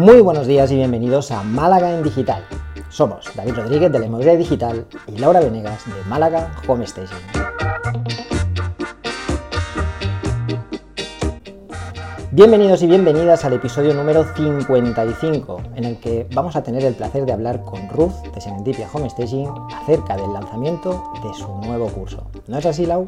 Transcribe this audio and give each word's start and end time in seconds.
Muy 0.00 0.22
buenos 0.22 0.46
días 0.46 0.72
y 0.72 0.76
bienvenidos 0.76 1.30
a 1.30 1.42
Málaga 1.42 1.92
en 1.92 2.02
Digital. 2.02 2.42
Somos 2.88 3.26
David 3.34 3.52
Rodríguez 3.52 3.92
de 3.92 3.98
la 3.98 4.06
Inmobiliaria 4.06 4.38
Digital 4.38 4.86
y 5.06 5.18
Laura 5.18 5.40
Venegas 5.40 5.84
de 5.84 6.08
Málaga 6.08 6.56
Home 6.66 6.86
Station. 6.86 7.20
Bienvenidos 12.32 12.82
y 12.82 12.86
bienvenidas 12.86 13.44
al 13.44 13.52
episodio 13.52 13.92
número 13.92 14.24
55, 14.24 15.60
en 15.76 15.84
el 15.84 16.00
que 16.00 16.26
vamos 16.32 16.56
a 16.56 16.62
tener 16.62 16.82
el 16.82 16.94
placer 16.94 17.26
de 17.26 17.32
hablar 17.34 17.60
con 17.60 17.86
Ruth 17.90 18.14
de 18.34 18.40
Serendipia 18.40 18.88
Home 18.94 19.10
Staging 19.10 19.50
acerca 19.82 20.16
del 20.16 20.32
lanzamiento 20.32 21.12
de 21.22 21.34
su 21.34 21.46
nuevo 21.66 21.88
curso. 21.88 22.26
¿No 22.46 22.56
es 22.56 22.64
así, 22.64 22.86
Lau? 22.86 23.04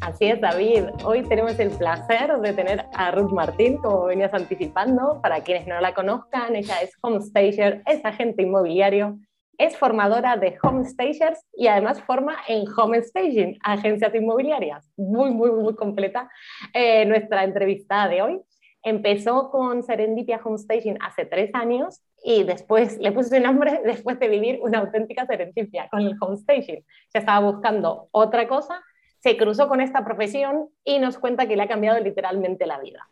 Así 0.00 0.26
es, 0.26 0.40
David. 0.40 0.84
Hoy 1.04 1.22
tenemos 1.22 1.58
el 1.58 1.70
placer 1.70 2.32
de 2.38 2.52
tener 2.52 2.84
a 2.94 3.10
Ruth 3.10 3.32
Martín, 3.32 3.78
como 3.78 4.04
venías 4.04 4.32
anticipando. 4.32 5.20
Para 5.20 5.42
quienes 5.42 5.66
no 5.66 5.80
la 5.80 5.92
conozcan, 5.92 6.54
ella 6.54 6.80
es 6.82 6.92
homestager, 7.00 7.82
es 7.84 8.04
agente 8.04 8.42
inmobiliario, 8.42 9.18
es 9.58 9.76
formadora 9.76 10.36
de 10.36 10.56
homestagers 10.62 11.44
y 11.52 11.66
además 11.66 12.00
forma 12.02 12.36
en 12.46 12.64
home 12.76 13.02
staging, 13.02 13.58
agencias 13.62 14.14
inmobiliarias. 14.14 14.88
Muy, 14.96 15.32
muy, 15.32 15.50
muy 15.50 15.74
completa 15.74 16.30
eh, 16.72 17.04
nuestra 17.04 17.42
entrevista 17.44 18.08
de 18.08 18.22
hoy. 18.22 18.40
Empezó 18.84 19.50
con 19.50 19.82
Serendipia 19.82 20.40
Homestaging 20.42 20.98
hace 21.02 21.26
tres 21.26 21.50
años 21.52 22.00
y 22.22 22.44
después 22.44 22.98
le 22.98 23.10
puse 23.10 23.36
su 23.36 23.42
nombre 23.42 23.80
después 23.84 24.18
de 24.20 24.28
vivir 24.28 24.60
una 24.62 24.78
auténtica 24.78 25.26
serendipia 25.26 25.88
con 25.90 26.00
el 26.00 26.16
homestaging. 26.20 26.84
Ya 27.12 27.20
estaba 27.20 27.50
buscando 27.50 28.08
otra 28.12 28.46
cosa 28.46 28.80
se 29.20 29.36
cruzó 29.36 29.68
con 29.68 29.80
esta 29.80 30.04
profesión 30.04 30.68
y 30.84 30.98
nos 30.98 31.18
cuenta 31.18 31.46
que 31.46 31.56
le 31.56 31.62
ha 31.62 31.68
cambiado 31.68 31.98
literalmente 32.00 32.66
la 32.66 32.78
vida. 32.78 33.08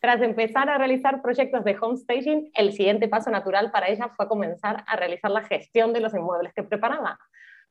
Tras 0.00 0.22
empezar 0.22 0.68
a 0.68 0.78
realizar 0.78 1.22
proyectos 1.22 1.64
de 1.64 1.76
homestaging, 1.80 2.50
el 2.54 2.72
siguiente 2.72 3.08
paso 3.08 3.30
natural 3.30 3.70
para 3.70 3.88
ella 3.88 4.10
fue 4.16 4.28
comenzar 4.28 4.84
a 4.86 4.96
realizar 4.96 5.30
la 5.30 5.42
gestión 5.42 5.92
de 5.92 6.00
los 6.00 6.14
inmuebles 6.14 6.52
que 6.54 6.62
preparaba. 6.62 7.18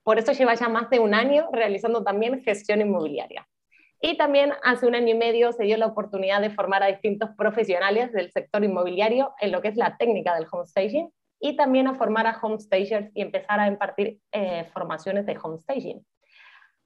Por 0.03 0.19
eso 0.19 0.33
lleva 0.33 0.53
ya 0.55 0.67
más 0.67 0.89
de 0.89 0.99
un 0.99 1.13
año 1.13 1.47
realizando 1.53 2.03
también 2.03 2.43
gestión 2.43 2.81
inmobiliaria. 2.81 3.47
Y 4.01 4.17
también 4.17 4.53
hace 4.63 4.85
un 4.85 4.95
año 4.95 5.15
y 5.15 5.17
medio 5.17 5.53
se 5.53 5.63
dio 5.63 5.77
la 5.77 5.87
oportunidad 5.87 6.41
de 6.41 6.49
formar 6.49 6.83
a 6.83 6.87
distintos 6.87 7.29
profesionales 7.37 8.11
del 8.11 8.31
sector 8.31 8.63
inmobiliario 8.63 9.33
en 9.39 9.51
lo 9.51 9.61
que 9.61 9.69
es 9.69 9.75
la 9.75 9.97
técnica 9.97 10.35
del 10.35 10.47
homestaging 10.51 11.09
y 11.39 11.55
también 11.55 11.87
a 11.87 11.95
formar 11.95 12.27
a 12.27 12.37
homestagers 12.41 13.09
y 13.13 13.21
empezar 13.21 13.59
a 13.59 13.67
impartir 13.67 14.19
eh, 14.31 14.65
formaciones 14.73 15.25
de 15.25 15.37
homestaging 15.41 16.05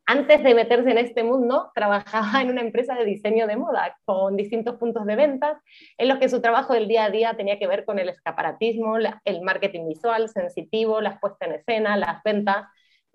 antes 0.06 0.44
de 0.44 0.56
meterse 0.56 0.92
en 0.92 0.98
este 0.98 1.24
mundo, 1.24 1.72
trabajaba 1.74 2.42
en 2.42 2.50
una 2.50 2.62
empresa 2.62 2.96
de 2.96 3.06
diseño 3.06 3.48
de 3.48 3.58
moda 3.58 3.98
con 4.06 4.36
distintos 4.36 4.78
puntos 4.78 5.06
de 5.06 5.16
ventas, 5.16 5.58
en 5.98 6.08
los 6.08 6.18
que 6.18 6.30
su 6.30 6.42
trabajo 6.42 6.74
del 6.74 6.88
día 6.88 7.06
a 7.06 7.10
día 7.10 7.36
tenía 7.36 7.60
que 7.60 7.68
ver 7.68 7.86
con 7.86 8.00
el 8.00 8.10
escaparatismo, 8.10 8.98
el 8.98 9.42
marketing 9.42 9.88
visual, 9.88 10.30
sensitivo, 10.30 11.02
las 11.02 11.20
puestas 11.20 11.50
en 11.50 11.56
escena, 11.56 11.98
las 11.98 12.24
ventas. 12.24 12.66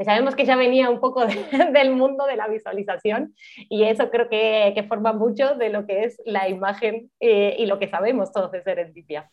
sabemos 0.04 0.34
que 0.34 0.44
ya 0.44 0.56
venía 0.56 0.88
un 0.88 1.00
poco 1.00 1.26
del 1.72 1.92
mundo 1.92 2.24
de 2.26 2.36
la 2.36 2.48
visualización 2.48 3.34
y 3.68 3.84
eso 3.84 4.10
creo 4.10 4.28
que, 4.28 4.72
que, 4.74 4.84
forma 4.84 5.12
mucho 5.12 5.54
de 5.56 5.70
lo 5.70 5.86
que 5.86 6.04
es 6.04 6.20
la 6.24 6.48
imagen 6.48 7.10
eh, 7.20 7.56
y 7.58 7.66
lo 7.66 7.78
que 7.78 7.88
sabemos 7.88 8.32
todos 8.32 8.52
de 8.52 8.62
Serendipia. 8.62 9.30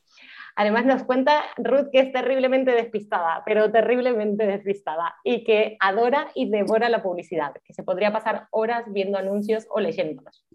Además 0.56 0.86
nos 0.86 1.04
cuenta 1.04 1.44
Ruth 1.58 1.90
que 1.92 2.00
es 2.00 2.12
terriblemente 2.12 2.72
despistada, 2.72 3.42
pero 3.46 3.72
terriblemente 3.72 4.46
despistada, 4.46 5.16
y 5.24 5.44
que 5.44 5.78
adora 5.80 6.28
y 6.36 6.50
devora 6.50 6.90
la 6.90 7.02
publicidad, 7.02 7.54
que 7.64 7.74
se 7.74 7.84
podría 7.84 8.12
pasar 8.12 8.48
horas 8.52 8.84
viendo 8.88 9.18
anuncios 9.18 9.66
o 9.70 9.80
leyéndolos. 9.80 10.46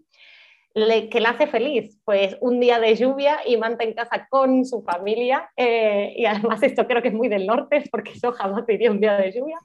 Le, 0.74 1.08
que 1.08 1.20
la 1.20 1.30
hace 1.30 1.48
feliz, 1.48 1.98
pues 2.04 2.36
un 2.40 2.60
día 2.60 2.78
de 2.78 2.94
lluvia 2.94 3.38
y 3.44 3.56
manta 3.56 3.82
en 3.82 3.94
casa 3.94 4.28
con 4.30 4.64
su 4.64 4.82
familia, 4.82 5.50
eh, 5.56 6.14
y 6.16 6.26
además 6.26 6.62
esto 6.62 6.86
creo 6.86 7.02
que 7.02 7.08
es 7.08 7.14
muy 7.14 7.28
del 7.28 7.46
norte, 7.46 7.82
porque 7.90 8.12
yo 8.22 8.32
jamás 8.32 8.68
iría 8.68 8.92
un 8.92 9.00
día 9.00 9.16
de 9.16 9.32
lluvia, 9.32 9.58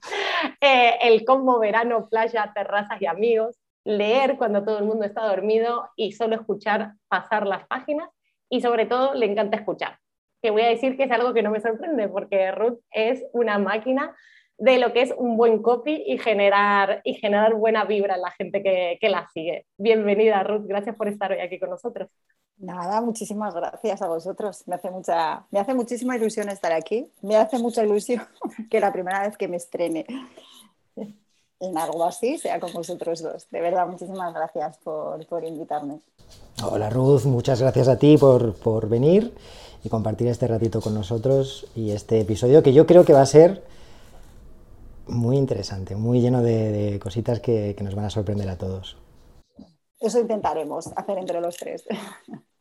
eh, 0.60 0.98
el 1.02 1.24
combo 1.26 1.60
verano, 1.60 2.08
playa, 2.10 2.52
terrazas 2.56 3.00
y 3.00 3.06
amigos, 3.06 3.60
leer 3.86 4.38
cuando 4.38 4.64
todo 4.64 4.80
el 4.80 4.86
mundo 4.86 5.06
está 5.06 5.28
dormido 5.28 5.90
y 5.96 6.14
solo 6.14 6.36
escuchar 6.36 6.94
pasar 7.08 7.46
las 7.46 7.68
páginas, 7.68 8.10
y 8.50 8.62
sobre 8.62 8.86
todo 8.86 9.14
le 9.14 9.26
encanta 9.28 9.58
escuchar 9.58 10.00
que 10.44 10.52
voy 10.52 10.62
a 10.64 10.68
decir 10.68 10.98
que 10.98 11.04
es 11.04 11.12
algo 11.12 11.34
que 11.34 11.42
no 11.42 11.52
me 11.52 11.62
sorprende, 11.62 12.10
porque 12.10 12.52
Ruth 12.52 12.80
es 12.92 13.24
una 13.32 13.58
máquina 13.60 14.14
de 14.58 14.78
lo 14.78 14.92
que 14.92 15.02
es 15.02 15.14
un 15.18 15.38
buen 15.38 15.62
copy 15.62 16.04
y 16.06 16.18
generar, 16.18 17.00
y 17.06 17.14
generar 17.14 17.56
buena 17.56 17.86
vibra 17.86 18.16
en 18.16 18.22
la 18.22 18.32
gente 18.32 18.62
que, 18.62 18.98
que 19.00 19.10
la 19.10 19.28
sigue. 19.34 19.66
Bienvenida, 19.78 20.44
Ruth, 20.44 20.66
gracias 20.68 20.98
por 20.98 21.08
estar 21.08 21.32
hoy 21.32 21.40
aquí 21.40 21.60
con 21.60 21.70
nosotros. 21.70 22.10
Nada, 22.58 23.00
muchísimas 23.00 23.56
gracias 23.56 24.02
a 24.02 24.08
vosotros. 24.08 24.68
Me 24.68 24.76
hace, 24.76 24.92
mucha, 24.92 25.46
me 25.50 25.60
hace 25.60 25.74
muchísima 25.74 26.18
ilusión 26.18 26.50
estar 26.50 26.74
aquí. 26.74 27.10
Me 27.22 27.38
hace 27.38 27.58
mucha 27.58 27.84
ilusión 27.84 28.22
que 28.70 28.82
la 28.82 28.92
primera 28.92 29.22
vez 29.22 29.38
que 29.38 29.48
me 29.48 29.56
estrene 29.56 30.06
en 31.64 31.78
algo 31.78 32.04
así 32.04 32.38
sea 32.38 32.60
con 32.60 32.74
vosotros 32.74 33.22
dos. 33.22 33.48
De 33.50 33.62
verdad, 33.62 33.88
muchísimas 33.88 34.34
gracias 34.34 34.78
por, 34.80 35.26
por 35.28 35.44
invitarme. 35.44 36.00
Hola 36.64 36.90
Ruth, 36.90 37.24
muchas 37.24 37.62
gracias 37.62 37.88
a 37.88 37.98
ti 37.98 38.18
por, 38.18 38.54
por 38.56 38.90
venir 38.90 39.34
y 39.84 39.90
compartir 39.90 40.28
este 40.28 40.48
ratito 40.48 40.82
con 40.82 40.94
nosotros 40.94 41.68
y 41.76 41.92
este 41.92 42.20
episodio 42.20 42.64
que 42.64 42.74
yo 42.74 42.86
creo 42.86 43.06
que 43.06 43.14
va 43.14 43.22
a 43.22 43.26
ser 43.26 43.64
muy 45.08 45.38
interesante, 45.38 45.96
muy 45.96 46.22
lleno 46.22 46.42
de, 46.42 47.00
cositas 47.02 47.40
que, 47.40 47.76
que 47.78 47.84
nos 47.84 47.96
van 47.96 48.06
a 48.06 48.10
sorprender 48.10 48.50
a 48.50 48.58
todos. 48.58 48.98
Eso 50.00 50.20
intentaremos 50.20 50.88
hacer 50.96 51.18
entre 51.18 51.42
los 51.42 51.56
tres. 51.58 51.86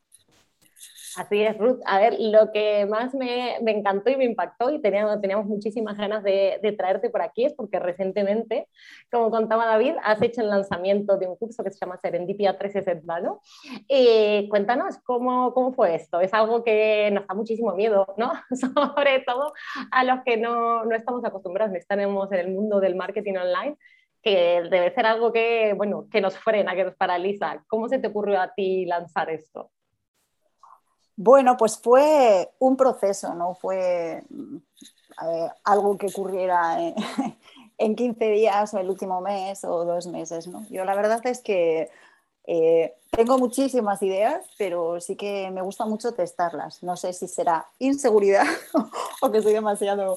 Así 1.16 1.42
es, 1.42 1.58
Ruth. 1.58 1.80
A 1.84 1.98
ver, 1.98 2.16
lo 2.18 2.52
que 2.52 2.86
más 2.86 3.14
me, 3.14 3.58
me 3.62 3.72
encantó 3.72 4.10
y 4.10 4.16
me 4.16 4.24
impactó 4.24 4.70
y 4.70 4.80
teníamos, 4.80 5.20
teníamos 5.20 5.46
muchísimas 5.46 5.98
ganas 5.98 6.22
de, 6.22 6.58
de, 6.62 6.72
traerte 6.72 7.10
por 7.10 7.22
aquí 7.22 7.44
es 7.44 7.54
porque 7.54 7.78
recientemente, 7.78 8.68
como 9.10 9.30
contaba 9.30 9.66
David, 9.66 9.94
has 10.02 10.22
hecho 10.22 10.40
el 10.40 10.48
lanzamiento 10.48 11.18
de 11.18 11.26
un 11.26 11.36
curso 11.36 11.62
que 11.62 11.70
se 11.70 11.78
llama 11.78 11.98
Serendipia 12.00 12.56
360, 12.56 13.20
¿no? 13.20 13.40
Y 13.88 14.48
cuéntanos 14.48 14.98
cómo, 15.04 15.52
cómo 15.52 15.72
fue 15.72 15.94
esto. 15.94 16.20
Es 16.20 16.32
algo 16.32 16.64
que 16.64 17.10
nos 17.12 17.26
da 17.26 17.34
muchísimo 17.34 17.74
miedo, 17.74 18.06
¿no? 18.16 18.32
Sobre 18.52 19.20
todo 19.20 19.52
a 19.90 20.04
los 20.04 20.20
que 20.24 20.36
no, 20.36 20.84
no 20.84 20.94
estamos 20.94 21.24
acostumbrados, 21.24 21.74
estamos 21.74 22.32
en 22.32 22.38
el 22.38 22.50
mundo 22.50 22.80
del 22.80 22.96
marketing 22.96 23.34
online 23.36 23.76
que 24.22 24.62
debe 24.70 24.94
ser 24.94 25.04
algo 25.06 25.32
que, 25.32 25.74
bueno, 25.76 26.06
que 26.10 26.20
nos 26.20 26.38
frena, 26.38 26.74
que 26.74 26.84
nos 26.84 26.94
paraliza. 26.94 27.64
¿Cómo 27.66 27.88
se 27.88 27.98
te 27.98 28.08
ocurrió 28.08 28.40
a 28.40 28.54
ti 28.54 28.86
lanzar 28.86 29.30
esto? 29.30 29.72
Bueno, 31.16 31.56
pues 31.56 31.78
fue 31.78 32.50
un 32.58 32.76
proceso, 32.76 33.34
no 33.34 33.54
fue 33.54 34.22
eh, 35.22 35.48
algo 35.64 35.98
que 35.98 36.06
ocurriera 36.06 36.78
en, 37.78 37.96
15 37.96 38.24
días 38.26 38.72
o 38.74 38.78
el 38.78 38.88
último 38.88 39.20
mes 39.20 39.64
o 39.64 39.84
dos 39.84 40.06
meses. 40.06 40.46
¿no? 40.46 40.66
Yo 40.70 40.84
la 40.84 40.94
verdad 40.94 41.20
es 41.26 41.40
que 41.40 41.90
eh, 42.44 42.94
tengo 43.10 43.38
muchísimas 43.38 44.02
ideas, 44.02 44.44
pero 44.58 45.00
sí 45.00 45.16
que 45.16 45.50
me 45.50 45.62
gusta 45.62 45.84
mucho 45.84 46.12
testarlas. 46.12 46.82
No 46.82 46.96
sé 46.96 47.12
si 47.12 47.28
será 47.28 47.66
inseguridad 47.78 48.46
o 49.20 49.30
que 49.30 49.42
soy 49.42 49.52
demasiado, 49.52 50.16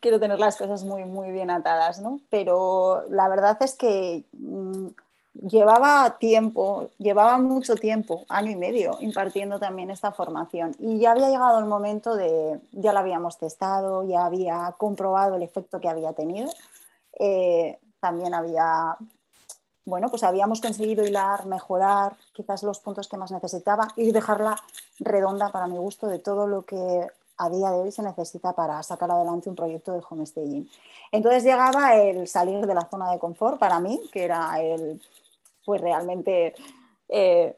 quiero 0.00 0.20
tener 0.20 0.38
las 0.38 0.56
cosas 0.56 0.84
muy, 0.84 1.04
muy 1.04 1.32
bien 1.32 1.50
atadas, 1.50 2.00
¿no? 2.00 2.20
Pero 2.30 3.04
la 3.10 3.28
verdad 3.28 3.58
es 3.60 3.74
que... 3.74 4.24
Llevaba 5.34 6.18
tiempo, 6.18 6.90
llevaba 6.98 7.38
mucho 7.38 7.76
tiempo, 7.76 8.24
año 8.28 8.50
y 8.50 8.56
medio, 8.56 8.96
impartiendo 9.00 9.58
también 9.58 9.90
esta 9.90 10.10
formación. 10.10 10.74
Y 10.78 10.98
ya 10.98 11.12
había 11.12 11.28
llegado 11.28 11.58
el 11.60 11.66
momento 11.66 12.16
de, 12.16 12.60
ya 12.72 12.92
la 12.92 13.00
habíamos 13.00 13.38
testado, 13.38 14.04
ya 14.04 14.24
había 14.24 14.74
comprobado 14.78 15.36
el 15.36 15.42
efecto 15.42 15.80
que 15.80 15.88
había 15.88 16.12
tenido. 16.12 16.50
Eh, 17.20 17.78
también 18.00 18.34
había, 18.34 18.96
bueno, 19.84 20.08
pues 20.08 20.24
habíamos 20.24 20.60
conseguido 20.60 21.04
hilar, 21.04 21.46
mejorar 21.46 22.16
quizás 22.32 22.62
los 22.64 22.80
puntos 22.80 23.08
que 23.08 23.16
más 23.16 23.30
necesitaba 23.30 23.88
y 23.96 24.10
dejarla 24.10 24.56
redonda 24.98 25.50
para 25.50 25.68
mi 25.68 25.76
gusto 25.76 26.08
de 26.08 26.18
todo 26.18 26.46
lo 26.46 26.62
que 26.62 27.06
a 27.38 27.48
día 27.48 27.70
de 27.70 27.78
hoy 27.78 27.92
se 27.92 28.02
necesita 28.02 28.52
para 28.52 28.82
sacar 28.82 29.10
adelante 29.10 29.48
un 29.48 29.56
proyecto 29.56 29.92
de 29.92 30.02
homestaging. 30.08 30.68
Entonces 31.12 31.44
llegaba 31.44 31.94
el 31.94 32.26
salir 32.26 32.66
de 32.66 32.74
la 32.74 32.88
zona 32.88 33.10
de 33.10 33.18
confort 33.18 33.58
para 33.58 33.80
mí, 33.80 34.00
que 34.12 34.24
era 34.24 34.60
el 34.60 35.00
pues 35.64 35.80
realmente 35.80 36.54
eh, 37.08 37.56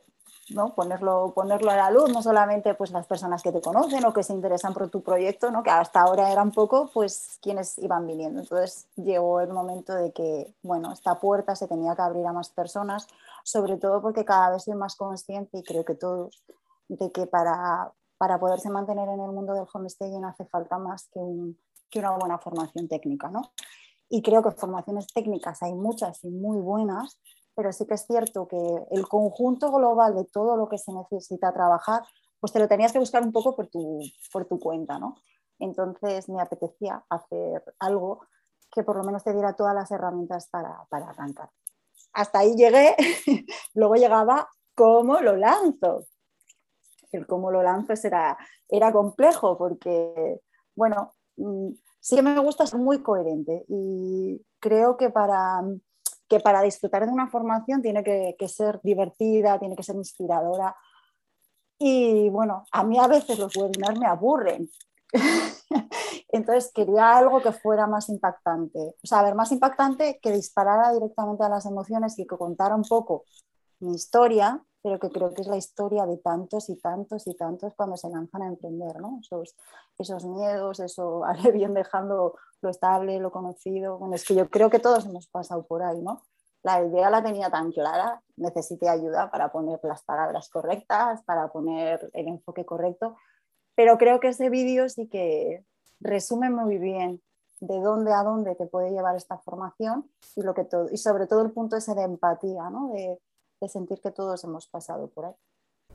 ¿no? 0.51 0.75
ponerlo, 0.75 1.33
ponerlo 1.35 1.71
a 1.71 1.77
la 1.77 1.91
luz, 1.91 2.11
no 2.11 2.23
solamente 2.23 2.75
pues, 2.75 2.91
las 2.91 3.07
personas 3.07 3.43
que 3.43 3.53
te 3.53 3.61
conocen 3.61 4.05
o 4.05 4.13
que 4.13 4.23
se 4.23 4.33
interesan 4.33 4.75
por 4.75 4.89
tu 4.91 5.03
proyecto, 5.03 5.51
¿no? 5.51 5.63
que 5.63 5.71
hasta 5.71 6.01
ahora 6.01 6.31
eran 6.31 6.51
poco, 6.51 6.91
pues 6.93 7.39
quienes 7.41 7.79
iban 7.79 8.07
viniendo. 8.07 8.41
Entonces 8.41 8.87
llegó 8.97 9.41
el 9.41 9.53
momento 9.53 9.95
de 9.95 10.13
que, 10.13 10.53
bueno, 10.63 10.93
esta 10.93 11.19
puerta 11.19 11.55
se 11.57 11.69
tenía 11.69 11.95
que 11.95 12.03
abrir 12.03 12.27
a 12.27 12.33
más 12.33 12.51
personas, 12.51 13.07
sobre 13.45 13.77
todo 13.77 14.03
porque 14.03 14.25
cada 14.25 14.51
vez 14.51 14.65
soy 14.65 14.75
más 14.75 14.97
consciente 14.97 15.59
y 15.59 15.63
creo 15.63 15.85
que 15.85 15.95
todos, 15.95 16.43
de 16.89 17.11
que 17.13 17.27
para, 17.27 17.93
para 18.21 18.39
poderse 18.39 18.69
mantener 18.69 19.09
en 19.09 19.19
el 19.19 19.33
mundo 19.33 19.55
del 19.55 19.65
homestaging 19.73 20.27
hace 20.27 20.45
falta 20.45 20.77
más 20.77 21.09
que, 21.09 21.23
que 21.89 22.01
una 22.01 22.11
buena 22.19 22.39
formación 22.39 22.87
técnica, 22.87 23.31
¿no? 23.31 23.41
Y 24.11 24.21
creo 24.21 24.43
que 24.43 24.51
formaciones 24.51 25.07
técnicas 25.07 25.63
hay 25.63 25.73
muchas 25.73 26.23
y 26.25 26.29
muy 26.29 26.61
buenas, 26.61 27.19
pero 27.55 27.73
sí 27.73 27.87
que 27.87 27.95
es 27.95 28.05
cierto 28.07 28.47
que 28.47 28.59
el 28.91 29.09
conjunto 29.09 29.73
global 29.73 30.15
de 30.15 30.27
todo 30.27 30.59
lo 30.59 30.69
que 30.69 30.77
se 30.77 30.93
necesita 30.93 31.51
trabajar 31.55 32.03
pues 32.41 32.53
te 32.53 32.59
lo 32.59 32.69
tenías 32.69 32.93
que 32.93 32.99
buscar 32.99 33.23
un 33.23 33.33
poco 33.33 33.57
por 33.57 33.69
tu, 33.69 34.01
por 34.31 34.45
tu 34.45 34.59
cuenta, 34.59 34.99
¿no? 34.99 35.17
Entonces 35.59 36.29
me 36.29 36.43
apetecía 36.43 37.03
hacer 37.09 37.65
algo 37.79 38.21
que 38.71 38.83
por 38.83 38.97
lo 38.97 39.05
menos 39.05 39.25
te 39.25 39.33
diera 39.33 39.57
todas 39.57 39.75
las 39.75 39.91
herramientas 39.91 40.47
para, 40.51 40.85
para 40.91 41.09
arrancar. 41.09 41.49
Hasta 42.13 42.41
ahí 42.41 42.55
llegué, 42.55 42.97
luego 43.75 43.95
llegaba 43.95 44.47
cómo 44.75 45.21
lo 45.21 45.37
lanzo. 45.37 46.05
El 47.13 47.27
cómo 47.27 47.51
lo 47.51 47.63
lanzo 47.63 47.93
era, 48.05 48.37
era 48.69 48.93
complejo 48.93 49.57
porque, 49.59 50.41
bueno, 50.75 51.13
mm, 51.37 51.71
sí 52.01 52.17
que 52.17 52.23
me 52.23 52.39
gusta 52.39 52.67
ser 52.67 52.81
muy 52.81 53.03
coherente 53.03 53.65
y 53.69 54.45
creo 54.59 54.97
que 54.97 55.11
para, 55.11 55.63
que 56.29 56.41
para 56.41 56.63
disfrutar 56.63 57.07
de 57.07 57.13
una 57.13 57.29
formación 57.29 57.83
tiene 57.83 58.03
que, 58.05 58.37
que 58.39 58.49
ser 58.49 58.81
divertida, 58.83 59.59
tiene 59.59 59.77
que 59.77 59.83
ser 59.83 59.97
inspiradora. 59.97 60.77
Y 61.79 62.29
bueno, 62.31 62.65
a 62.73 62.85
mí 62.85 62.99
a 62.99 63.09
veces 63.09 63.39
los 63.39 63.57
webinars 63.57 63.99
me 63.99 64.07
aburren. 64.07 64.69
Entonces 66.29 66.71
quería 66.73 67.17
algo 67.19 67.43
que 67.43 67.53
fuera 67.53 67.87
más 67.87 68.09
impactante. 68.09 68.79
O 69.03 69.07
sea, 69.07 69.21
a 69.21 69.23
ver, 69.23 69.35
más 69.35 69.51
impactante 69.53 70.21
que 70.23 70.33
disparara 70.33 70.93
directamente 70.93 71.45
a 71.45 71.49
las 71.49 71.67
emociones 71.67 72.19
y 72.19 72.27
que 72.27 72.37
contara 72.37 72.77
un 72.77 72.85
poco 72.85 73.25
mi 73.81 73.95
historia, 73.95 74.63
pero 74.83 74.99
que 74.99 75.11
creo 75.11 75.35
que 75.35 75.43
es 75.43 75.49
la 75.49 75.57
historia 75.57 76.07
de 76.07 76.17
tantos 76.17 76.69
y 76.71 76.77
tantos 76.77 77.27
y 77.27 77.35
tantos 77.35 77.75
cuando 77.75 77.97
se 77.97 78.09
lanzan 78.09 78.43
a 78.43 78.49
emprender, 78.49 79.01
¿no? 79.01 79.19
Esos, 79.21 79.57
esos 79.99 80.25
miedos, 80.25 80.81
eso, 80.81 81.25
haré 81.27 81.53
bien 81.53 81.75
dejando 81.75 82.37
lo 82.63 82.71
estable, 82.71 83.19
lo 83.19 83.31
conocido. 83.31 83.99
Bueno, 83.99 84.15
es 84.15 84.25
que 84.25 84.35
yo 84.35 84.49
creo 84.49 84.71
que 84.71 84.79
todos 84.79 85.07
hemos 85.07 85.27
pasado 85.29 85.67
por 85.67 85.83
ahí, 85.83 86.01
¿no? 86.01 86.23
La 86.63 86.83
idea 86.85 87.09
la 87.09 87.23
tenía 87.23 87.51
tan 87.51 87.73
clara, 87.73 88.23
necesité 88.37 88.89
ayuda 88.89 89.31
para 89.31 89.51
poner 89.51 89.81
las 89.83 90.03
palabras 90.03 90.51
correctas, 90.51 91.23
para 91.25 91.49
poner 91.49 92.11
el 92.13 92.29
enfoque 92.29 92.67
correcto, 92.67 93.17
pero 93.75 93.97
creo 93.97 94.21
que 94.21 94.29
ese 94.29 94.51
vídeo 94.51 94.87
sí 94.91 95.09
que 95.09 95.65
resume 96.01 96.51
muy 96.51 96.77
bien 96.79 97.23
de 97.61 97.81
dónde 97.81 98.13
a 98.13 98.23
dónde 98.23 98.55
te 98.57 98.67
puede 98.67 98.91
llevar 98.91 99.17
esta 99.17 99.39
formación 99.39 100.11
y, 100.37 100.43
lo 100.43 100.53
que 100.53 100.65
todo, 100.65 100.89
y 100.91 100.99
sobre 100.99 101.27
todo 101.27 101.43
el 101.43 101.53
punto 101.53 101.77
ese 101.77 101.95
de 101.95 102.03
empatía, 102.03 102.69
¿no? 102.69 102.89
de, 102.89 103.19
de 103.61 103.69
sentir 103.69 104.01
que 104.01 104.11
todos 104.11 104.43
hemos 104.45 104.67
pasado 104.67 105.09
por 105.09 105.27
ahí. 105.27 105.35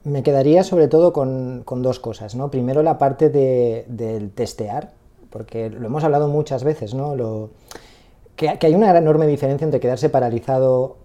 Me 0.04 0.24
quedaría 0.24 0.64
sobre 0.64 0.88
todo 0.88 1.14
con, 1.14 1.64
con 1.66 1.82
dos 1.82 2.00
cosas. 2.00 2.36
¿no? 2.36 2.52
Primero 2.52 2.84
la 2.84 2.98
parte 2.98 3.30
de, 3.30 3.86
del 3.88 4.32
testear, 4.32 4.92
porque 5.30 5.70
lo 5.70 5.88
hemos 5.88 6.04
hablado 6.04 6.28
muchas 6.28 6.64
veces, 6.64 6.94
¿no? 6.94 7.16
Lo, 7.16 7.50
que, 8.36 8.58
que, 8.60 8.68
hay 8.68 8.76
una 8.76 8.96
enorme 8.96 9.28
diferencia 9.28 9.66
entre 9.66 9.80
quedarse 9.80 10.10
paralizado 10.10 10.98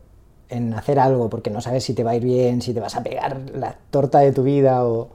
en 0.48 0.74
hacer 0.74 0.98
algo 0.98 1.30
porque 1.30 1.50
no 1.50 1.60
sabes 1.60 1.84
si 1.84 1.94
te 1.94 2.04
va 2.04 2.10
a 2.10 2.16
ir 2.16 2.24
bien, 2.24 2.60
si 2.60 2.74
te 2.74 2.80
vas 2.80 2.96
a 2.96 3.02
pegar 3.02 3.38
la 3.54 3.76
torta 3.90 4.18
de 4.18 4.32
tu 4.32 4.42
vida 4.42 4.84
o, 4.84 5.08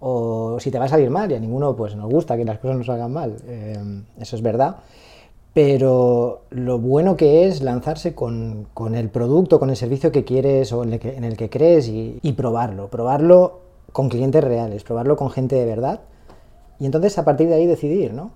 o 0.00 0.58
si 0.58 0.70
te 0.70 0.78
va 0.78 0.86
a 0.86 0.88
salir 0.88 1.10
mal, 1.10 1.30
y 1.30 1.34
a 1.34 1.38
ninguno 1.38 1.76
pues, 1.76 1.94
nos 1.94 2.10
gusta 2.10 2.36
que 2.36 2.44
las 2.44 2.58
cosas 2.58 2.78
nos 2.78 2.86
salgan 2.86 3.12
mal, 3.12 3.36
eh, 3.46 3.78
eso 4.18 4.36
es 4.36 4.42
verdad 4.42 4.76
pero 5.52 6.42
lo 6.50 6.78
bueno 6.78 7.16
que 7.16 7.46
es 7.46 7.60
lanzarse 7.60 8.14
con, 8.14 8.68
con, 8.72 8.94
el 8.94 9.08
producto, 9.08 9.58
con 9.58 9.70
el 9.70 9.76
servicio 9.76 10.12
que 10.12 10.24
quieres 10.24 10.72
o 10.72 10.84
en 10.84 10.92
el 10.92 11.00
que, 11.00 11.16
en 11.16 11.24
el 11.24 11.36
que 11.36 11.50
crees 11.50 11.88
y, 11.88 12.18
y, 12.22 12.32
probarlo, 12.32 12.88
probarlo 12.88 13.60
con 13.92 14.08
clientes 14.08 14.44
reales, 14.44 14.84
probarlo 14.84 15.16
con 15.16 15.30
gente 15.30 15.56
de 15.56 15.66
verdad 15.66 16.00
y 16.78 16.86
entonces 16.86 17.18
a 17.18 17.24
partir 17.24 17.48
de 17.48 17.54
ahí 17.54 17.66
decidir, 17.66 18.12
¿no? 18.14 18.30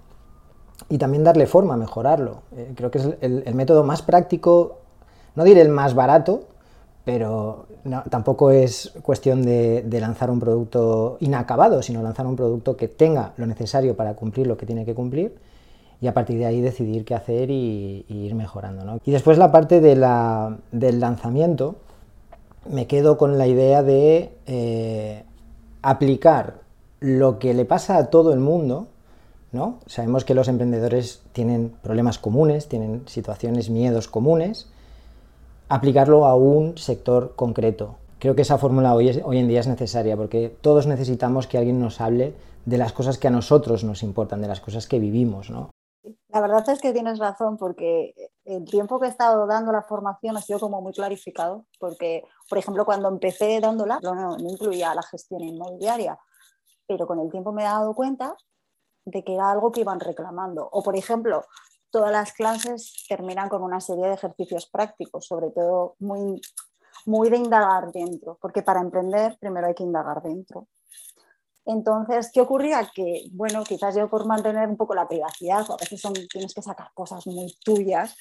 Y 0.88 0.98
también 0.98 1.22
darle 1.22 1.46
forma, 1.46 1.76
mejorarlo. 1.76 2.42
Eh, 2.56 2.72
creo 2.74 2.90
que 2.90 2.98
es 2.98 3.08
el, 3.20 3.44
el, 3.46 3.54
método 3.54 3.84
más 3.84 4.02
práctico, 4.02 4.78
no 5.36 5.44
diré 5.44 5.60
el 5.60 5.68
más 5.68 5.94
barato, 5.94 6.42
pero 7.04 7.66
no, 7.84 8.02
tampoco 8.10 8.50
es 8.50 8.92
cuestión 9.02 9.42
de, 9.42 9.82
de 9.82 10.00
lanzar 10.00 10.30
un 10.30 10.40
producto 10.40 11.16
inacabado, 11.20 11.80
sino 11.80 12.02
lanzar 12.02 12.26
un 12.26 12.34
producto 12.34 12.76
que 12.76 12.88
tenga 12.88 13.32
lo 13.36 13.46
necesario 13.46 13.96
para 13.96 14.14
cumplir 14.14 14.48
lo 14.48 14.56
que 14.56 14.66
tiene 14.66 14.84
que 14.84 14.94
cumplir 14.94 15.36
y 16.04 16.06
a 16.06 16.12
partir 16.12 16.38
de 16.38 16.44
ahí 16.44 16.60
decidir 16.60 17.06
qué 17.06 17.14
hacer 17.14 17.50
y, 17.50 18.04
ir 18.10 18.34
mejorando. 18.34 18.84
¿no? 18.84 19.00
Y 19.06 19.10
después 19.10 19.38
la 19.38 19.50
parte 19.50 19.80
del 19.80 21.00
lanzamiento, 21.00 21.76
me 22.68 22.86
quedo 22.86 23.16
con 23.16 23.38
la 23.38 23.46
idea 23.46 23.82
de 23.82 24.30
eh, 24.46 25.24
aplicar 25.80 26.56
lo 27.00 27.38
que 27.38 27.54
le 27.54 27.64
pasa 27.64 27.96
a 27.96 28.10
todo 28.10 28.34
el 28.34 28.40
mundo. 28.40 28.86
¿no? 29.52 29.78
Sabemos 29.86 30.26
que 30.26 30.34
los 30.34 30.46
emprendedores 30.48 31.22
tienen 31.32 31.72
problemas 31.82 32.18
comunes, 32.18 32.68
tienen 32.68 33.04
situaciones, 33.06 33.70
miedos 33.70 34.06
comunes, 34.06 34.68
aplicarlo 35.70 36.26
a 36.26 36.34
un 36.34 36.76
sector 36.76 37.32
concreto. 37.34 37.94
Creo 38.18 38.34
que 38.34 38.42
esa 38.42 38.58
fórmula 38.58 38.94
hoy, 38.94 39.22
hoy 39.24 39.38
en 39.38 39.48
día 39.48 39.60
es 39.60 39.68
necesaria 39.68 40.18
porque 40.18 40.54
todos 40.60 40.86
necesitamos 40.86 41.46
que 41.46 41.56
alguien 41.56 41.80
nos 41.80 42.02
hable 42.02 42.34
de 42.66 42.76
las 42.76 42.92
cosas 42.92 43.16
que 43.16 43.28
a 43.28 43.30
nosotros 43.30 43.84
nos 43.84 44.02
importan, 44.02 44.42
de 44.42 44.48
las 44.48 44.60
cosas 44.60 44.86
que 44.86 44.98
vivimos. 44.98 45.48
¿no? 45.48 45.70
La 46.28 46.40
verdad 46.40 46.68
es 46.68 46.80
que 46.80 46.92
tienes 46.92 47.18
razón 47.18 47.56
porque 47.56 48.14
el 48.44 48.64
tiempo 48.66 49.00
que 49.00 49.06
he 49.06 49.08
estado 49.08 49.46
dando 49.46 49.72
la 49.72 49.82
formación 49.82 50.36
ha 50.36 50.42
sido 50.42 50.60
como 50.60 50.82
muy 50.82 50.92
clarificado 50.92 51.66
porque, 51.78 52.24
por 52.48 52.58
ejemplo, 52.58 52.84
cuando 52.84 53.08
empecé 53.08 53.58
dándola 53.60 54.00
no, 54.02 54.36
incluía 54.38 54.94
la 54.94 55.02
gestión 55.02 55.42
inmobiliaria, 55.42 56.18
pero 56.86 57.06
con 57.06 57.20
el 57.20 57.30
tiempo 57.30 57.52
me 57.52 57.62
he 57.62 57.66
dado 57.66 57.94
cuenta 57.94 58.36
de 59.06 59.24
que 59.24 59.34
era 59.34 59.50
algo 59.50 59.72
que 59.72 59.80
iban 59.80 60.00
reclamando. 60.00 60.68
O, 60.72 60.82
por 60.82 60.96
ejemplo, 60.96 61.44
todas 61.90 62.12
las 62.12 62.32
clases 62.32 63.06
terminan 63.08 63.48
con 63.48 63.62
una 63.62 63.80
serie 63.80 64.06
de 64.06 64.14
ejercicios 64.14 64.66
prácticos, 64.66 65.26
sobre 65.26 65.50
todo 65.50 65.94
muy, 66.00 66.40
muy 67.06 67.30
de 67.30 67.38
indagar 67.38 67.92
dentro, 67.92 68.38
porque 68.40 68.62
para 68.62 68.80
emprender 68.80 69.38
primero 69.38 69.66
hay 69.66 69.74
que 69.74 69.84
indagar 69.84 70.22
dentro. 70.22 70.66
Entonces, 71.66 72.30
¿qué 72.32 72.40
ocurría? 72.40 72.90
Que, 72.94 73.24
bueno, 73.32 73.64
quizás 73.64 73.94
yo 73.94 74.08
por 74.08 74.26
mantener 74.26 74.68
un 74.68 74.76
poco 74.76 74.94
la 74.94 75.08
privacidad, 75.08 75.64
a 75.70 75.76
veces 75.76 76.00
son, 76.00 76.12
tienes 76.12 76.52
que 76.52 76.62
sacar 76.62 76.90
cosas 76.94 77.26
muy 77.26 77.54
tuyas, 77.64 78.16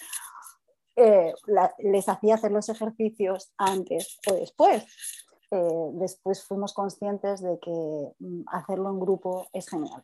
eh, 0.96 1.34
les 1.80 2.08
hacía 2.08 2.36
hacer 2.36 2.52
los 2.52 2.70
ejercicios 2.70 3.52
antes 3.58 4.20
o 4.30 4.36
después. 4.36 4.86
Eh, 5.52 5.90
después 5.94 6.44
fuimos 6.44 6.74
conscientes 6.74 7.42
de 7.42 7.60
que 7.60 8.14
mm, 8.20 8.44
hacerlo 8.48 8.90
en 8.90 9.00
grupo 9.00 9.48
es 9.54 9.70
genial. 9.70 10.04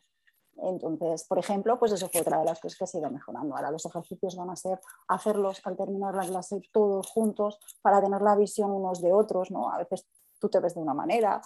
Entonces, 0.62 1.24
por 1.24 1.38
ejemplo, 1.38 1.78
pues 1.78 1.92
eso 1.92 2.08
fue 2.08 2.20
otra 2.20 2.38
de 2.38 2.44
las 2.44 2.60
cosas 2.60 2.78
que 2.78 2.98
ha 2.98 3.00
ido 3.00 3.10
mejorando. 3.10 3.56
Ahora 3.56 3.70
los 3.70 3.86
ejercicios 3.86 4.36
van 4.36 4.50
a 4.50 4.56
ser 4.56 4.78
hacerlos 5.08 5.60
al 5.64 5.76
terminar 5.76 6.14
la 6.14 6.26
clase 6.26 6.60
todos 6.72 7.06
juntos 7.08 7.58
para 7.82 8.02
tener 8.02 8.20
la 8.20 8.36
visión 8.36 8.70
unos 8.70 9.00
de 9.00 9.12
otros, 9.12 9.50
¿no? 9.50 9.72
A 9.72 9.78
veces 9.78 10.06
tú 10.38 10.48
te 10.48 10.60
ves 10.60 10.74
de 10.74 10.80
una 10.80 10.94
manera, 10.94 11.40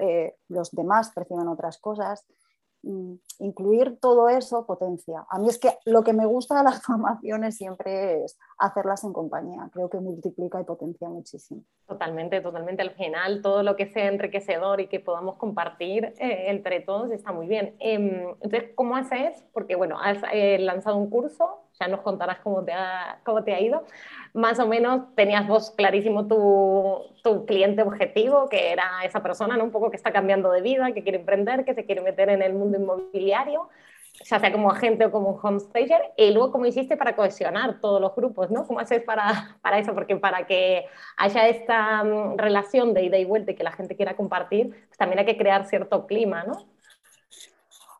eh, 0.00 0.36
los 0.48 0.70
demás 0.70 1.12
perciben 1.14 1.48
otras 1.48 1.78
cosas. 1.78 2.26
Mm, 2.82 3.16
incluir 3.40 3.98
todo 4.00 4.30
eso 4.30 4.64
potencia. 4.64 5.26
A 5.28 5.38
mí 5.38 5.48
es 5.48 5.58
que 5.58 5.68
lo 5.84 6.02
que 6.02 6.14
me 6.14 6.24
gusta 6.24 6.56
de 6.58 6.64
las 6.64 6.82
formaciones 6.86 7.56
siempre 7.56 8.24
es 8.24 8.38
hacerlas 8.58 9.04
en 9.04 9.12
compañía. 9.12 9.68
Creo 9.72 9.90
que 9.90 9.98
multiplica 9.98 10.60
y 10.60 10.64
potencia 10.64 11.08
muchísimo. 11.08 11.62
Totalmente, 11.86 12.40
totalmente. 12.40 12.82
Al 12.82 12.92
final, 12.92 13.42
todo 13.42 13.62
lo 13.62 13.76
que 13.76 13.86
sea 13.86 14.08
enriquecedor 14.08 14.80
y 14.80 14.88
que 14.88 15.00
podamos 15.00 15.36
compartir 15.36 16.14
eh, 16.18 16.46
entre 16.48 16.80
todos 16.80 17.10
está 17.10 17.32
muy 17.32 17.46
bien. 17.46 17.76
Eh, 17.80 18.34
entonces, 18.40 18.70
¿cómo 18.74 18.96
haces? 18.96 19.44
Porque, 19.52 19.76
bueno, 19.76 19.98
has 20.00 20.18
eh, 20.32 20.58
lanzado 20.58 20.96
un 20.96 21.10
curso, 21.10 21.60
ya 21.80 21.88
nos 21.88 22.00
contarás 22.00 22.38
cómo 22.40 22.64
te 22.64 22.72
ha, 22.72 23.20
cómo 23.24 23.42
te 23.42 23.54
ha 23.54 23.60
ido. 23.60 23.84
Más 24.34 24.58
o 24.60 24.66
menos 24.66 25.14
tenías 25.14 25.48
vos 25.48 25.72
clarísimo 25.72 26.26
tu, 26.28 27.02
tu 27.22 27.46
cliente 27.46 27.82
objetivo, 27.82 28.48
que 28.48 28.72
era 28.72 28.84
esa 29.04 29.22
persona, 29.22 29.56
¿no? 29.56 29.64
Un 29.64 29.70
poco 29.70 29.90
que 29.90 29.96
está 29.96 30.12
cambiando 30.12 30.50
de 30.52 30.62
vida, 30.62 30.92
que 30.92 31.02
quiere 31.02 31.18
emprender, 31.18 31.64
que 31.64 31.74
se 31.74 31.84
quiere 31.84 32.02
meter 32.02 32.28
en 32.28 32.42
el 32.42 32.52
mundo 32.52 32.78
inmobiliario 32.78 33.68
ya 34.24 34.38
sea 34.38 34.52
como 34.52 34.70
agente 34.70 35.06
o 35.06 35.10
como 35.10 35.30
homestager, 35.42 36.12
y 36.16 36.30
luego 36.32 36.52
cómo 36.52 36.66
hiciste 36.66 36.96
para 36.96 37.16
cohesionar 37.16 37.80
todos 37.80 38.00
los 38.00 38.14
grupos, 38.14 38.50
¿no? 38.50 38.66
¿Cómo 38.66 38.80
haces 38.80 39.02
para, 39.02 39.56
para 39.62 39.78
eso? 39.78 39.94
Porque 39.94 40.16
para 40.16 40.46
que 40.46 40.86
haya 41.16 41.48
esta 41.48 42.02
um, 42.02 42.36
relación 42.36 42.92
de 42.92 43.04
ida 43.04 43.18
y 43.18 43.24
vuelta 43.24 43.52
y 43.52 43.54
que 43.54 43.64
la 43.64 43.72
gente 43.72 43.96
quiera 43.96 44.16
compartir, 44.16 44.70
pues 44.70 44.98
también 44.98 45.20
hay 45.20 45.26
que 45.26 45.38
crear 45.38 45.66
cierto 45.66 46.06
clima, 46.06 46.44
¿no? 46.44 46.66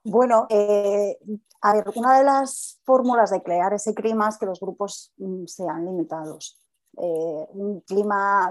Bueno, 0.02 0.46
eh, 0.50 1.16
a 1.62 1.74
ver, 1.74 1.84
una 1.94 2.18
de 2.18 2.24
las 2.24 2.80
fórmulas 2.84 3.30
de 3.30 3.42
crear 3.42 3.72
ese 3.74 3.94
clima 3.94 4.28
es 4.28 4.38
que 4.38 4.46
los 4.46 4.60
grupos 4.60 5.12
mm, 5.18 5.46
sean 5.46 5.84
limitados. 5.84 6.58
Eh, 6.96 7.46
un 7.52 7.80
clima 7.80 8.50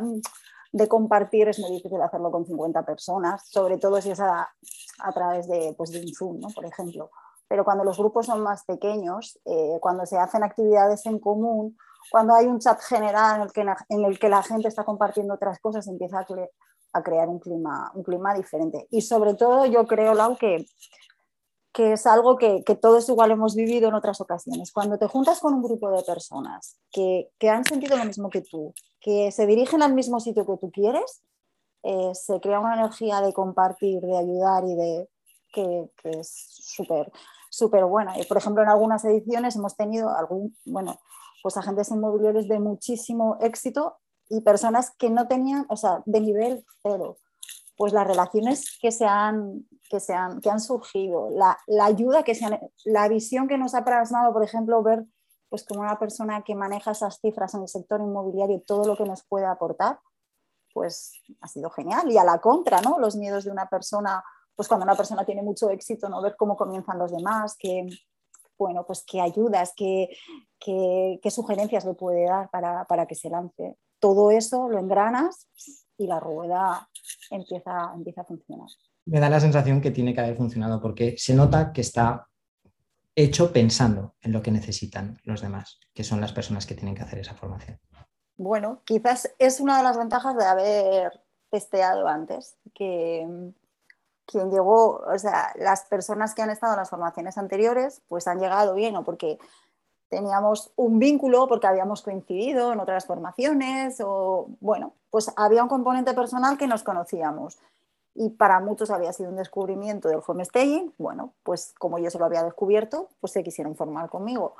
de 0.71 0.87
compartir 0.87 1.49
es 1.49 1.59
muy 1.59 1.71
difícil 1.71 2.01
hacerlo 2.01 2.31
con 2.31 2.45
50 2.45 2.85
personas, 2.85 3.47
sobre 3.49 3.77
todo 3.77 4.01
si 4.01 4.11
es 4.11 4.19
a, 4.19 4.49
a 4.99 5.11
través 5.11 5.47
de, 5.47 5.73
pues, 5.77 5.91
de 5.91 6.01
un 6.01 6.13
Zoom, 6.13 6.39
¿no? 6.39 6.47
por 6.49 6.65
ejemplo 6.65 7.09
pero 7.49 7.65
cuando 7.65 7.83
los 7.83 7.97
grupos 7.97 8.27
son 8.27 8.41
más 8.41 8.63
pequeños, 8.63 9.39
eh, 9.43 9.79
cuando 9.81 10.05
se 10.05 10.17
hacen 10.17 10.43
actividades 10.43 11.05
en 11.07 11.19
común, 11.19 11.75
cuando 12.11 12.35
hay 12.35 12.45
un 12.45 12.59
chat 12.59 12.79
general 12.79 13.37
en 13.37 13.41
el 13.41 13.51
que, 13.51 13.61
en 13.89 14.05
el 14.05 14.19
que 14.19 14.29
la 14.29 14.43
gente 14.43 14.67
está 14.67 14.85
compartiendo 14.85 15.33
otras 15.33 15.59
cosas, 15.59 15.87
empieza 15.87 16.19
a, 16.19 16.27
a 16.93 17.03
crear 17.03 17.27
un 17.27 17.39
clima, 17.39 17.91
un 17.95 18.03
clima 18.03 18.35
diferente. 18.35 18.87
Y 18.91 19.01
sobre 19.01 19.33
todo 19.33 19.65
yo 19.65 19.85
creo, 19.87 20.13
Lau, 20.13 20.37
que, 20.37 20.63
que 21.71 21.93
es 21.93 22.05
algo 22.05 22.37
que, 22.37 22.63
que, 22.65 22.75
todos 22.75 23.07
igual 23.09 23.31
hemos 23.31 23.55
vivido 23.55 23.89
en 23.89 23.93
otras 23.93 24.19
ocasiones. 24.21 24.71
Cuando 24.71 24.97
te 24.97 25.07
juntas 25.07 25.39
con 25.39 25.53
un 25.53 25.63
grupo 25.63 25.91
de 25.91 26.03
personas 26.03 26.77
que, 26.91 27.29
que 27.37 27.49
han 27.49 27.63
sentido 27.63 27.97
lo 27.97 28.05
mismo 28.05 28.29
que 28.29 28.41
tú, 28.41 28.73
que 28.99 29.31
se 29.31 29.45
dirigen 29.45 29.83
al 29.83 29.93
mismo 29.93 30.19
sitio 30.19 30.45
que 30.45 30.57
tú 30.59 30.71
quieres, 30.71 31.21
eh, 31.83 32.11
se 32.13 32.39
crea 32.41 32.59
una 32.59 32.75
energía 32.75 33.21
de 33.21 33.33
compartir, 33.33 34.01
de 34.01 34.17
ayudar 34.17 34.63
y 34.65 34.75
de 34.75 35.09
que, 35.53 35.89
es 36.03 36.47
súper 36.61 37.11
súper 37.49 37.85
buena. 37.85 38.19
Y 38.19 38.25
por 38.25 38.37
ejemplo, 38.37 38.61
en 38.63 38.69
algunas 38.69 39.03
ediciones 39.05 39.55
hemos 39.55 39.75
tenido 39.75 40.15
algún, 40.15 40.55
bueno, 40.65 40.99
pues 41.41 41.57
agentes 41.57 41.89
inmobiliarios 41.89 42.47
de 42.47 42.59
muchísimo 42.59 43.37
éxito 43.41 43.97
y 44.29 44.41
personas 44.41 44.91
que 44.97 45.09
no 45.09 45.27
tenían, 45.27 45.65
o 45.69 45.75
sea, 45.75 46.03
de 46.05 46.21
nivel 46.21 46.65
cero. 46.83 47.17
Pues 47.79 47.93
las 47.93 48.05
relaciones 48.05 48.77
que 48.81 48.91
se 48.91 49.05
han, 49.05 49.65
que 49.89 50.01
se 50.01 50.13
han, 50.13 50.41
que 50.41 50.49
han 50.49 50.59
surgido, 50.59 51.29
la, 51.29 51.57
la 51.65 51.85
ayuda 51.85 52.23
que 52.23 52.35
se 52.35 52.43
han, 52.43 52.59
la 52.83 53.07
visión 53.07 53.47
que 53.47 53.57
nos 53.57 53.73
ha 53.73 53.85
plasmado, 53.85 54.33
por 54.33 54.43
ejemplo, 54.43 54.83
ver 54.83 55.05
pues 55.47 55.63
como 55.63 55.79
una 55.79 55.97
persona 55.97 56.41
que 56.41 56.55
maneja 56.55 56.91
esas 56.91 57.21
cifras 57.21 57.53
en 57.53 57.61
el 57.61 57.69
sector 57.69 58.01
inmobiliario, 58.01 58.61
todo 58.67 58.83
lo 58.83 58.97
que 58.97 59.05
nos 59.05 59.23
puede 59.23 59.45
aportar, 59.45 59.97
pues 60.73 61.13
ha 61.39 61.47
sido 61.47 61.69
genial. 61.69 62.11
Y 62.11 62.17
a 62.17 62.25
la 62.25 62.41
contra, 62.41 62.81
¿no? 62.81 62.99
Los 62.99 63.15
miedos 63.15 63.45
de 63.45 63.51
una 63.51 63.69
persona, 63.69 64.25
pues 64.57 64.67
cuando 64.67 64.83
una 64.83 64.97
persona 64.97 65.23
tiene 65.23 65.41
mucho 65.41 65.69
éxito, 65.69 66.09
¿no? 66.09 66.21
Ver 66.21 66.35
cómo 66.37 66.57
comienzan 66.57 66.99
los 66.99 67.13
demás, 67.13 67.55
que, 67.57 67.87
bueno, 68.57 68.85
pues 68.85 69.05
qué 69.07 69.21
ayudas, 69.21 69.71
qué, 69.73 70.09
qué, 70.59 71.31
sugerencias 71.31 71.85
le 71.85 71.93
puede 71.93 72.25
dar 72.25 72.49
para, 72.49 72.83
para, 72.83 73.05
que 73.05 73.15
se 73.15 73.29
lance. 73.29 73.77
Todo 73.99 74.31
eso 74.31 74.67
lo 74.67 74.79
engranas 74.79 75.47
y 75.99 76.07
la 76.07 76.19
rueda 76.19 76.89
empieza, 77.29 77.91
empieza 77.93 78.21
a 78.21 78.25
funcionar. 78.25 78.67
Me 79.05 79.19
da 79.19 79.29
la 79.29 79.39
sensación 79.39 79.81
que 79.81 79.91
tiene 79.91 80.13
que 80.13 80.21
haber 80.21 80.37
funcionado 80.37 80.81
porque 80.81 81.15
se 81.17 81.33
nota 81.33 81.71
que 81.71 81.81
está 81.81 82.27
hecho 83.15 83.51
pensando 83.51 84.15
en 84.21 84.31
lo 84.31 84.41
que 84.41 84.51
necesitan 84.51 85.19
los 85.23 85.41
demás, 85.41 85.79
que 85.93 86.03
son 86.03 86.21
las 86.21 86.31
personas 86.31 86.65
que 86.65 86.75
tienen 86.75 86.95
que 86.95 87.01
hacer 87.01 87.19
esa 87.19 87.35
formación. 87.35 87.79
Bueno, 88.37 88.81
quizás 88.85 89.33
es 89.37 89.59
una 89.59 89.77
de 89.77 89.83
las 89.83 89.97
ventajas 89.97 90.37
de 90.37 90.45
haber 90.45 91.21
testeado 91.49 92.07
antes, 92.07 92.55
que 92.73 93.27
quien 94.25 94.51
llegó, 94.51 94.97
o 94.97 95.17
sea, 95.17 95.51
las 95.55 95.85
personas 95.85 96.33
que 96.33 96.43
han 96.43 96.51
estado 96.51 96.73
en 96.73 96.79
las 96.79 96.89
formaciones 96.89 97.37
anteriores, 97.37 98.01
pues 98.07 98.27
han 98.27 98.39
llegado 98.39 98.75
bien 98.75 98.95
o 98.95 99.03
porque 99.03 99.39
teníamos 100.09 100.71
un 100.75 100.99
vínculo, 100.99 101.47
porque 101.47 101.67
habíamos 101.67 102.01
coincidido 102.01 102.73
en 102.73 102.79
otras 102.79 103.05
formaciones 103.05 104.01
o, 104.03 104.47
bueno, 104.59 104.93
pues 105.09 105.31
había 105.37 105.63
un 105.63 105.69
componente 105.69 106.13
personal 106.13 106.57
que 106.57 106.67
nos 106.67 106.83
conocíamos 106.83 107.59
y 108.15 108.31
para 108.31 108.59
muchos 108.59 108.89
había 108.89 109.13
sido 109.13 109.29
un 109.29 109.37
descubrimiento 109.37 110.09
del 110.09 110.21
homestaying, 110.25 110.93
bueno, 110.97 111.33
pues 111.43 111.73
como 111.77 111.99
yo 111.99 112.09
se 112.09 112.19
lo 112.19 112.25
había 112.25 112.43
descubierto, 112.43 113.07
pues 113.21 113.31
se 113.31 113.43
quisieron 113.43 113.75
formar 113.75 114.09
conmigo. 114.09 114.55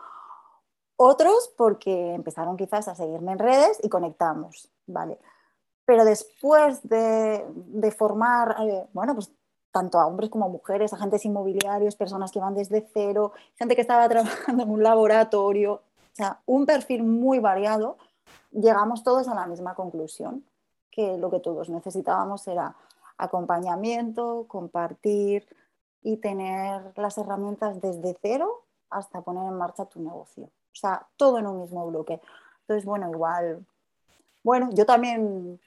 Otros 0.96 1.54
porque 1.58 2.14
empezaron 2.14 2.58
quizás 2.58 2.88
a 2.88 2.96
seguirme 2.96 3.32
en 3.32 3.40
redes 3.40 3.80
y 3.84 3.90
conectamos, 3.90 4.70
¿vale? 4.86 5.18
Pero 5.86 6.06
después 6.06 6.88
de, 6.88 7.46
de 7.54 7.92
formar, 7.92 8.56
eh, 8.62 8.88
bueno, 8.94 9.16
pues 9.16 9.32
tanto 9.72 10.00
a 10.00 10.08
hombres 10.08 10.30
como 10.30 10.46
a 10.46 10.50
mujeres, 10.50 10.94
agentes 10.94 11.26
inmobiliarios, 11.26 11.96
personas 11.96 12.32
que 12.32 12.40
van 12.40 12.56
desde 12.56 12.88
cero, 12.94 13.34
gente 13.56 13.76
que 13.76 13.82
estaba 13.82 14.08
trabajando 14.10 14.64
en 14.64 14.70
un 14.70 14.84
laboratorio, 14.84 15.74
o 15.74 16.16
sea, 16.16 16.40
un 16.46 16.66
perfil 16.66 17.04
muy 17.04 17.40
variado, 17.40 17.98
llegamos 18.52 19.04
todos 19.04 19.28
a 19.28 19.36
la 19.36 19.46
misma 19.46 19.76
conclusión, 19.76 20.44
que 20.92 21.18
lo 21.18 21.30
que 21.30 21.40
todos 21.40 21.70
necesitábamos 21.70 22.48
era 22.48 22.76
acompañamiento, 23.18 24.46
compartir 24.48 25.46
y 26.02 26.18
tener 26.18 26.94
las 26.98 27.18
herramientas 27.18 27.82
desde 27.82 28.18
cero 28.22 28.64
hasta 28.90 29.22
poner 29.22 29.46
en 29.46 29.58
marcha 29.58 29.86
tu 29.86 30.02
negocio. 30.02 30.46
O 30.46 30.76
sea, 30.76 31.06
todo 31.18 31.38
en 31.38 31.48
un 31.48 31.62
mismo 31.62 31.86
bloque. 31.88 32.22
Entonces, 32.62 32.86
bueno, 32.86 33.10
igual, 33.10 33.66
bueno, 34.44 34.70
yo 34.72 34.86
también 34.86 35.60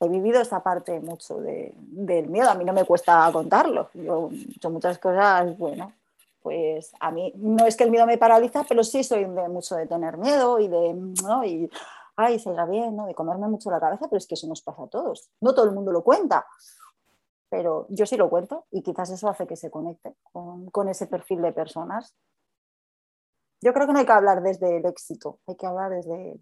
he 0.00 0.08
vivido 0.08 0.40
esa 0.40 0.62
parte 0.62 0.98
mucho 1.00 1.38
del 1.40 2.28
miedo. 2.28 2.50
A 2.50 2.54
mí 2.54 2.64
no 2.64 2.72
me 2.72 2.84
cuesta 2.84 3.28
contarlo. 3.32 3.90
Yo 3.94 4.30
he 4.32 4.56
hecho 4.56 4.70
muchas 4.70 4.98
cosas, 4.98 5.56
bueno, 5.58 5.92
pues 6.42 6.92
a 7.00 7.10
mí 7.10 7.32
no 7.36 7.66
es 7.66 7.76
que 7.76 7.84
el 7.84 7.90
miedo 7.90 8.06
me 8.06 8.18
paraliza, 8.18 8.64
pero 8.68 8.82
sí 8.82 9.04
soy 9.04 9.24
de 9.24 9.48
mucho 9.48 9.76
de 9.76 9.86
tener 9.86 10.16
miedo 10.16 10.58
y 10.58 10.68
de, 10.68 10.94
¿no? 11.22 11.44
Y, 11.44 11.70
ay, 12.16 12.38
se 12.38 12.50
bien, 12.66 12.96
¿no? 12.96 13.06
De 13.06 13.14
comerme 13.14 13.48
mucho 13.48 13.70
la 13.70 13.78
cabeza, 13.78 14.06
pero 14.08 14.18
es 14.18 14.26
que 14.26 14.34
eso 14.34 14.46
nos 14.46 14.62
pasa 14.62 14.84
a 14.84 14.88
todos. 14.88 15.28
No 15.40 15.54
todo 15.54 15.66
el 15.66 15.72
mundo 15.72 15.92
lo 15.92 16.02
cuenta, 16.02 16.46
pero 17.50 17.86
yo 17.90 18.06
sí 18.06 18.16
lo 18.16 18.30
cuento 18.30 18.66
y 18.70 18.82
quizás 18.82 19.10
eso 19.10 19.28
hace 19.28 19.46
que 19.46 19.56
se 19.56 19.70
conecte 19.70 20.14
con, 20.32 20.70
con 20.70 20.88
ese 20.88 21.06
perfil 21.08 21.42
de 21.42 21.52
personas. 21.52 22.14
Yo 23.60 23.74
creo 23.74 23.86
que 23.86 23.92
no 23.92 23.98
hay 23.98 24.06
que 24.06 24.12
hablar 24.12 24.42
desde 24.42 24.78
el 24.78 24.86
éxito, 24.86 25.40
hay 25.46 25.56
que 25.56 25.66
hablar 25.66 25.90
desde 25.90 26.40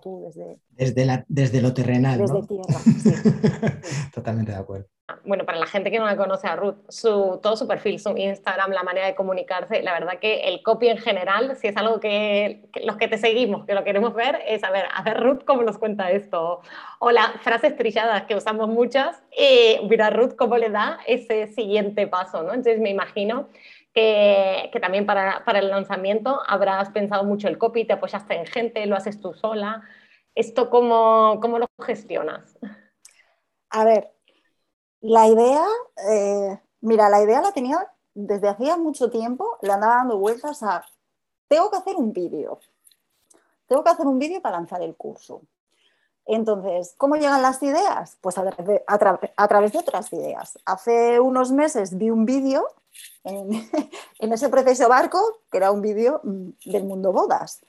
tú, 0.00 0.22
desde... 0.26 0.58
Desde, 0.70 1.04
la, 1.04 1.24
desde 1.28 1.60
lo 1.60 1.72
terrenal. 1.74 2.18
Desde 2.18 2.46
tierra, 2.46 3.80
Totalmente 4.14 4.52
de 4.52 4.58
acuerdo. 4.58 4.86
Bueno, 5.24 5.44
para 5.44 5.58
la 5.58 5.66
gente 5.66 5.90
que 5.90 5.98
no 5.98 6.06
la 6.06 6.16
conoce 6.16 6.46
a 6.46 6.56
Ruth, 6.56 6.76
su, 6.88 7.38
todo 7.42 7.56
su 7.56 7.66
perfil, 7.66 7.98
su 7.98 8.16
Instagram, 8.16 8.70
la 8.70 8.82
manera 8.82 9.06
de 9.06 9.14
comunicarse, 9.14 9.82
la 9.82 9.92
verdad 9.92 10.18
que 10.20 10.48
el 10.48 10.62
copy 10.62 10.88
en 10.88 10.98
general, 10.98 11.56
si 11.56 11.68
es 11.68 11.76
algo 11.76 12.00
que, 12.00 12.68
los 12.84 12.96
que 12.96 13.08
te 13.08 13.18
seguimos, 13.18 13.64
que 13.66 13.74
lo 13.74 13.84
queremos 13.84 14.14
ver, 14.14 14.40
es 14.46 14.64
a 14.64 14.70
ver, 14.70 14.86
a 14.92 15.02
ver 15.02 15.20
Ruth 15.20 15.44
cómo 15.44 15.62
nos 15.62 15.78
cuenta 15.78 16.10
esto. 16.10 16.60
O 16.98 17.10
las 17.10 17.40
frases 17.42 17.76
trilladas 17.76 18.24
que 18.24 18.34
usamos 18.34 18.68
muchas, 18.68 19.22
eh, 19.36 19.80
mira 19.88 20.10
Ruth 20.10 20.34
cómo 20.36 20.56
le 20.56 20.70
da 20.70 20.98
ese 21.06 21.48
siguiente 21.48 22.06
paso, 22.06 22.42
¿no? 22.42 22.54
Entonces 22.54 22.80
me 22.80 22.90
imagino 22.90 23.48
que, 23.92 24.78
también 24.80 25.06
para, 25.06 25.42
el 25.54 25.68
lanzamiento 25.68 26.40
habrás 26.46 26.90
pensado 26.90 27.24
mucho 27.24 27.48
el 27.48 27.58
copy, 27.58 27.86
te 27.86 27.92
apoyaste 27.92 28.34
en 28.34 28.46
gente, 28.46 28.86
lo 28.86 28.96
haces 28.96 29.20
tú 29.20 29.34
sola. 29.34 29.82
¿Esto 30.34 30.70
cómo, 30.70 31.38
cómo 31.40 31.58
lo 31.58 31.66
gestionas? 31.80 32.58
A 33.70 33.84
ver, 33.84 34.10
la 35.00 35.26
idea, 35.28 35.64
eh, 36.10 36.60
mira, 36.80 37.10
la 37.10 37.22
idea 37.22 37.42
la 37.42 37.52
tenía 37.52 37.86
desde 38.14 38.48
hacía 38.48 38.76
mucho 38.76 39.10
tiempo, 39.10 39.58
le 39.62 39.72
andaba 39.72 39.96
dando 39.96 40.18
vueltas 40.18 40.62
a, 40.62 40.84
tengo 41.48 41.70
que 41.70 41.78
hacer 41.78 41.96
un 41.96 42.12
vídeo, 42.12 42.60
tengo 43.66 43.82
que 43.84 43.90
hacer 43.90 44.06
un 44.06 44.18
vídeo 44.18 44.40
para 44.40 44.56
lanzar 44.56 44.82
el 44.82 44.96
curso. 44.96 45.42
Entonces, 46.24 46.94
¿cómo 46.96 47.16
llegan 47.16 47.42
las 47.42 47.62
ideas? 47.62 48.16
Pues 48.20 48.38
a, 48.38 48.44
a 48.86 49.48
través 49.48 49.72
de 49.72 49.78
otras 49.78 50.12
ideas. 50.12 50.56
Hace 50.64 51.18
unos 51.18 51.50
meses 51.50 51.98
vi 51.98 52.10
un 52.10 52.24
vídeo 52.24 52.68
en, 53.24 54.32
ese 54.32 54.48
proceso 54.48 54.88
barco, 54.88 55.40
que 55.50 55.58
era 55.58 55.70
un 55.70 55.80
vídeo 55.80 56.20
mm, 56.22 56.50
del 56.66 56.84
mundo 56.84 57.12
bodas. 57.12 57.60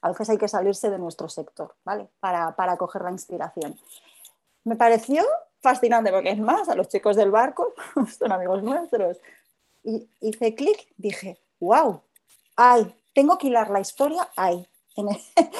A 0.00 0.08
veces 0.08 0.30
hay 0.30 0.38
que 0.38 0.48
salirse 0.48 0.90
de 0.90 0.98
nuestro 0.98 1.28
sector, 1.28 1.74
¿vale? 1.84 2.08
Para, 2.20 2.54
para 2.56 2.76
coger 2.76 3.02
la 3.02 3.12
inspiración. 3.12 3.78
Me 4.64 4.76
pareció 4.76 5.24
fascinante 5.60 6.10
porque 6.10 6.30
es 6.30 6.38
más, 6.38 6.68
a 6.68 6.74
los 6.74 6.88
chicos 6.88 7.16
del 7.16 7.30
barco 7.30 7.74
son 8.18 8.32
amigos 8.32 8.62
nuestros. 8.62 9.18
Y 9.84 10.08
hice 10.20 10.54
clic, 10.54 10.92
dije, 10.96 11.38
wow, 11.60 12.02
ay, 12.56 12.94
tengo 13.14 13.38
que 13.38 13.48
hilar 13.48 13.70
la 13.70 13.80
historia 13.80 14.28
ahí, 14.36 14.66
en 14.96 15.08
el, 15.08 15.16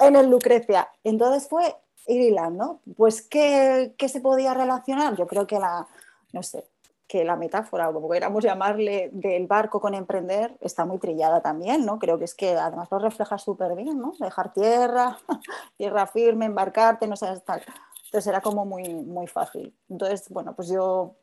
en 0.00 0.16
el 0.16 0.30
Lucrecia. 0.30 0.90
Entonces 1.04 1.48
fue 1.48 1.76
ir 2.06 2.20
hilando. 2.20 2.80
Pues, 2.96 3.22
¿qué, 3.22 3.94
¿qué, 3.96 4.08
se 4.08 4.20
podía 4.20 4.54
relacionar? 4.54 5.16
Yo 5.16 5.26
creo 5.26 5.46
que 5.46 5.58
la, 5.58 5.86
no 6.32 6.42
sé, 6.42 6.66
que 7.08 7.24
la 7.24 7.36
metáfora, 7.36 7.88
o 7.88 7.94
como 7.94 8.10
queramos 8.10 8.44
llamarle, 8.44 9.08
del 9.12 9.46
barco 9.46 9.80
con 9.80 9.94
emprender 9.94 10.56
está 10.60 10.84
muy 10.84 10.98
trillada 10.98 11.40
también, 11.40 11.86
¿no? 11.86 11.98
Creo 11.98 12.18
que 12.18 12.26
es 12.26 12.34
que 12.34 12.50
además 12.50 12.88
lo 12.90 12.98
refleja 12.98 13.38
súper 13.38 13.74
bien, 13.74 13.98
¿no? 13.98 14.12
Dejar 14.20 14.52
tierra, 14.52 15.18
tierra 15.78 16.06
firme, 16.06 16.44
embarcarte, 16.44 17.06
no 17.06 17.16
sé, 17.16 17.26
tal. 17.46 17.62
Entonces 18.04 18.26
era 18.26 18.42
como 18.42 18.66
muy, 18.66 18.92
muy 18.92 19.26
fácil. 19.26 19.74
Entonces, 19.88 20.28
bueno, 20.28 20.54
pues 20.54 20.68
yo, 20.68 21.16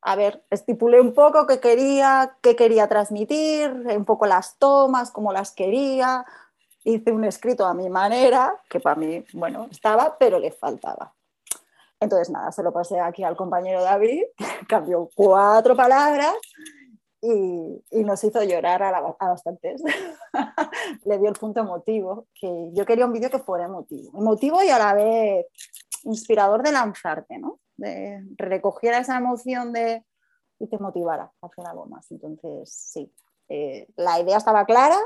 a 0.00 0.16
ver, 0.16 0.42
estipulé 0.48 1.00
un 1.00 1.12
poco 1.12 1.46
qué 1.46 1.60
quería, 1.60 2.38
qué 2.40 2.56
quería 2.56 2.88
transmitir, 2.88 3.70
un 3.70 4.04
poco 4.06 4.24
las 4.24 4.58
tomas, 4.58 5.10
cómo 5.10 5.34
las 5.34 5.52
quería, 5.52 6.24
hice 6.84 7.12
un 7.12 7.24
escrito 7.24 7.66
a 7.66 7.74
mi 7.74 7.90
manera, 7.90 8.54
que 8.70 8.80
para 8.80 8.96
mí, 8.96 9.22
bueno, 9.34 9.68
estaba, 9.70 10.16
pero 10.18 10.38
le 10.38 10.50
faltaba. 10.50 11.14
Entonces, 12.00 12.30
nada, 12.30 12.52
se 12.52 12.62
lo 12.62 12.72
pasé 12.72 13.00
aquí 13.00 13.24
al 13.24 13.36
compañero 13.36 13.82
David, 13.82 14.24
cambió 14.68 15.08
cuatro 15.14 15.76
palabras 15.76 16.34
y, 17.20 18.04
nos 18.04 18.22
hizo 18.22 18.42
llorar 18.44 18.82
a, 18.82 19.00
bastantes. 19.28 19.82
Le 21.04 21.18
dio 21.18 21.28
el 21.28 21.34
punto 21.34 21.60
emotivo, 21.60 22.26
que 22.34 22.70
yo 22.72 22.86
quería 22.86 23.06
un 23.06 23.12
vídeo 23.12 23.30
que 23.30 23.40
fuera 23.40 23.64
emotivo. 23.64 24.16
Emotivo 24.16 24.62
y 24.62 24.68
a 24.68 24.78
la 24.78 24.94
vez 24.94 25.46
inspirador 26.04 26.62
de 26.62 26.72
lanzarte, 26.72 27.38
¿no? 27.38 27.58
De 27.76 28.24
recogiera 28.36 28.98
esa 28.98 29.18
emoción 29.18 29.72
de, 29.72 30.04
y 30.58 30.68
te 30.68 30.78
motivara 30.78 31.32
a 31.40 31.46
hacer 31.46 31.66
algo 31.66 31.86
más. 31.86 32.10
Entonces, 32.10 32.70
sí, 32.72 33.12
eh, 33.48 33.88
la 33.96 34.20
idea 34.20 34.36
estaba 34.36 34.64
clara, 34.64 34.98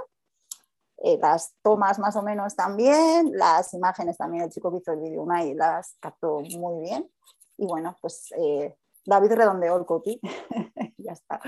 eh, 0.98 1.18
las 1.20 1.54
tomas 1.62 1.98
más 1.98 2.16
o 2.16 2.22
menos 2.22 2.54
también, 2.54 3.32
las 3.32 3.74
imágenes 3.74 4.16
también, 4.16 4.44
el 4.44 4.50
chico 4.50 4.70
que 4.70 4.78
hizo 4.78 4.92
el 4.92 5.00
vídeo 5.00 5.22
Unai 5.22 5.54
las 5.54 5.96
captó 6.00 6.40
muy 6.40 6.82
bien. 6.82 7.10
Y 7.58 7.66
bueno, 7.66 7.96
pues 8.00 8.32
eh, 8.38 8.74
David 9.04 9.32
redondeó 9.32 9.76
el 9.76 9.84
copy. 9.84 10.20
ya 10.98 11.12
está. 11.12 11.40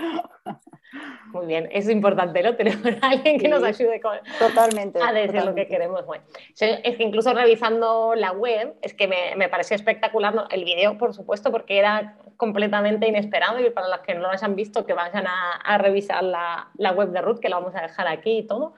Muy 1.32 1.46
bien, 1.46 1.68
es 1.72 1.88
importante, 1.88 2.42
¿no? 2.42 2.56
Tener 2.56 2.98
a 3.02 3.08
alguien 3.08 3.38
que 3.38 3.48
nos 3.48 3.62
ayude 3.62 4.00
con, 4.00 4.16
totalmente, 4.38 5.00
a 5.02 5.12
decir 5.12 5.44
lo 5.44 5.54
que 5.54 5.66
queremos. 5.66 6.04
Bueno, 6.06 6.24
es 6.60 6.96
que 6.96 7.02
incluso 7.02 7.32
revisando 7.32 8.14
la 8.14 8.32
web, 8.32 8.74
es 8.82 8.94
que 8.94 9.08
me, 9.08 9.34
me 9.36 9.48
pareció 9.48 9.74
espectacular 9.74 10.46
el 10.50 10.64
vídeo, 10.64 10.98
por 10.98 11.14
supuesto, 11.14 11.50
porque 11.50 11.78
era 11.78 12.18
completamente 12.36 13.08
inesperado 13.08 13.60
y 13.60 13.70
para 13.70 13.88
los 13.88 14.00
que 14.00 14.14
no 14.14 14.20
lo 14.20 14.30
hayan 14.30 14.54
visto, 14.54 14.86
que 14.86 14.92
vayan 14.92 15.26
a, 15.26 15.56
a 15.56 15.78
revisar 15.78 16.22
la, 16.22 16.70
la, 16.76 16.92
web 16.92 17.10
de 17.10 17.20
Ruth, 17.20 17.40
que 17.40 17.48
la 17.48 17.58
vamos 17.58 17.74
a 17.74 17.82
dejar 17.82 18.06
aquí 18.06 18.38
y 18.38 18.46
todo. 18.46 18.74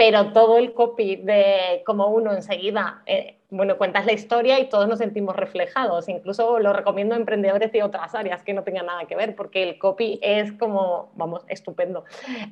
Pero 0.00 0.32
todo 0.32 0.56
el 0.56 0.72
copy 0.72 1.16
de 1.16 1.82
como 1.84 2.06
uno 2.06 2.32
enseguida 2.32 3.02
eh, 3.04 3.36
bueno, 3.50 3.76
cuentas 3.76 4.06
la 4.06 4.12
historia 4.12 4.58
y 4.58 4.70
todos 4.70 4.88
nos 4.88 4.98
sentimos 4.98 5.36
reflejados. 5.36 6.08
Incluso 6.08 6.58
lo 6.58 6.72
recomiendo 6.72 7.14
a 7.14 7.18
emprendedores 7.18 7.70
de 7.70 7.82
otras 7.82 8.14
áreas 8.14 8.42
que 8.42 8.54
no 8.54 8.62
tengan 8.62 8.86
nada 8.86 9.04
que 9.04 9.14
ver, 9.14 9.36
porque 9.36 9.62
el 9.62 9.78
copy 9.78 10.18
es 10.22 10.52
como, 10.52 11.12
vamos, 11.16 11.44
estupendo. 11.48 12.04